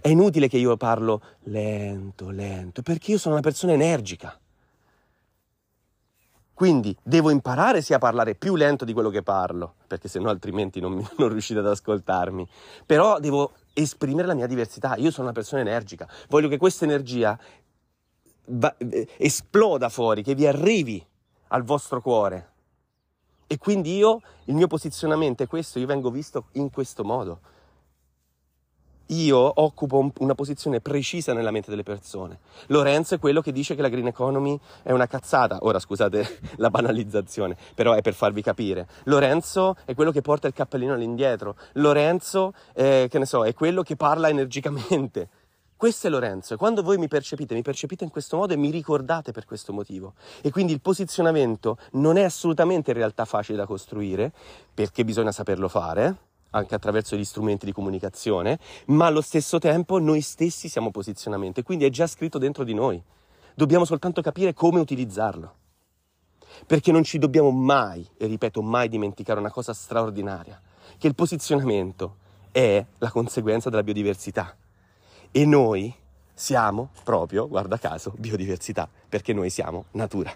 È 0.00 0.08
inutile 0.08 0.48
che 0.48 0.56
io 0.56 0.76
parlo 0.76 1.22
lento, 1.44 2.30
lento, 2.30 2.82
perché 2.82 3.12
io 3.12 3.18
sono 3.18 3.34
una 3.34 3.42
persona 3.42 3.72
energica. 3.72 4.36
Quindi 6.52 6.94
devo 7.04 7.30
imparare 7.30 7.82
sia 7.82 7.96
a 7.96 8.00
parlare 8.00 8.34
più 8.34 8.56
lento 8.56 8.84
di 8.84 8.94
quello 8.94 9.10
che 9.10 9.22
parlo, 9.22 9.74
perché 9.86 10.08
se 10.08 10.18
no 10.18 10.28
altrimenti 10.28 10.80
non, 10.80 11.08
non 11.18 11.28
riuscite 11.28 11.60
ad 11.60 11.68
ascoltarmi. 11.68 12.48
Però 12.84 13.20
devo 13.20 13.52
esprimere 13.74 14.26
la 14.26 14.34
mia 14.34 14.48
diversità. 14.48 14.96
Io 14.96 15.12
sono 15.12 15.26
una 15.26 15.34
persona 15.34 15.60
energica. 15.62 16.08
Voglio 16.28 16.48
che 16.48 16.58
questa 16.58 16.84
energia 16.84 17.38
va, 18.46 18.74
eh, 18.76 19.06
esploda 19.18 19.88
fuori, 19.88 20.24
che 20.24 20.34
vi 20.34 20.48
arrivi 20.48 21.06
al 21.50 21.62
vostro 21.62 22.00
cuore. 22.00 22.48
E 23.46 23.58
quindi 23.58 23.96
io, 23.96 24.20
il 24.44 24.54
mio 24.54 24.66
posizionamento 24.66 25.42
è 25.42 25.46
questo, 25.46 25.78
io 25.78 25.86
vengo 25.86 26.10
visto 26.10 26.46
in 26.52 26.70
questo 26.70 27.04
modo. 27.04 27.40
Io 29.06 29.60
occupo 29.60 30.12
una 30.18 30.36
posizione 30.36 30.80
precisa 30.80 31.32
nella 31.32 31.50
mente 31.50 31.68
delle 31.68 31.82
persone. 31.82 32.38
Lorenzo 32.66 33.16
è 33.16 33.18
quello 33.18 33.40
che 33.40 33.50
dice 33.50 33.74
che 33.74 33.82
la 33.82 33.88
green 33.88 34.06
economy 34.06 34.56
è 34.84 34.92
una 34.92 35.08
cazzata. 35.08 35.58
Ora 35.62 35.80
scusate 35.80 36.38
la 36.58 36.70
banalizzazione, 36.70 37.56
però 37.74 37.94
è 37.94 38.02
per 38.02 38.14
farvi 38.14 38.40
capire. 38.40 38.86
Lorenzo 39.04 39.74
è 39.84 39.94
quello 39.94 40.12
che 40.12 40.20
porta 40.20 40.46
il 40.46 40.52
cappellino 40.52 40.92
all'indietro. 40.92 41.56
Lorenzo, 41.72 42.54
eh, 42.72 43.08
che 43.10 43.18
ne 43.18 43.26
so, 43.26 43.44
è 43.44 43.52
quello 43.52 43.82
che 43.82 43.96
parla 43.96 44.28
energicamente. 44.28 45.28
Questo 45.80 46.08
è 46.08 46.10
Lorenzo 46.10 46.52
e 46.52 46.56
quando 46.58 46.82
voi 46.82 46.98
mi 46.98 47.08
percepite, 47.08 47.54
mi 47.54 47.62
percepite 47.62 48.04
in 48.04 48.10
questo 48.10 48.36
modo 48.36 48.52
e 48.52 48.56
mi 48.58 48.68
ricordate 48.68 49.32
per 49.32 49.46
questo 49.46 49.72
motivo. 49.72 50.12
E 50.42 50.50
quindi 50.50 50.74
il 50.74 50.82
posizionamento 50.82 51.78
non 51.92 52.18
è 52.18 52.22
assolutamente 52.22 52.90
in 52.90 52.98
realtà 52.98 53.24
facile 53.24 53.56
da 53.56 53.64
costruire, 53.64 54.30
perché 54.74 55.06
bisogna 55.06 55.32
saperlo 55.32 55.68
fare, 55.68 56.16
anche 56.50 56.74
attraverso 56.74 57.16
gli 57.16 57.24
strumenti 57.24 57.64
di 57.64 57.72
comunicazione, 57.72 58.58
ma 58.88 59.06
allo 59.06 59.22
stesso 59.22 59.58
tempo 59.58 59.98
noi 59.98 60.20
stessi 60.20 60.68
siamo 60.68 60.90
posizionamento 60.90 61.60
e 61.60 61.62
quindi 61.62 61.86
è 61.86 61.88
già 61.88 62.06
scritto 62.06 62.36
dentro 62.36 62.62
di 62.62 62.74
noi. 62.74 63.02
Dobbiamo 63.54 63.86
soltanto 63.86 64.20
capire 64.20 64.52
come 64.52 64.80
utilizzarlo. 64.80 65.54
Perché 66.66 66.92
non 66.92 67.04
ci 67.04 67.16
dobbiamo 67.16 67.50
mai, 67.52 68.06
e 68.18 68.26
ripeto 68.26 68.60
mai, 68.60 68.90
dimenticare 68.90 69.40
una 69.40 69.50
cosa 69.50 69.72
straordinaria, 69.72 70.60
che 70.98 71.06
il 71.06 71.14
posizionamento 71.14 72.16
è 72.52 72.84
la 72.98 73.10
conseguenza 73.10 73.70
della 73.70 73.82
biodiversità. 73.82 74.54
E 75.32 75.46
noi 75.46 75.94
siamo 76.34 76.90
proprio, 77.04 77.46
guarda 77.46 77.78
caso, 77.78 78.12
biodiversità, 78.18 78.88
perché 79.08 79.32
noi 79.32 79.48
siamo 79.48 79.84
natura. 79.92 80.34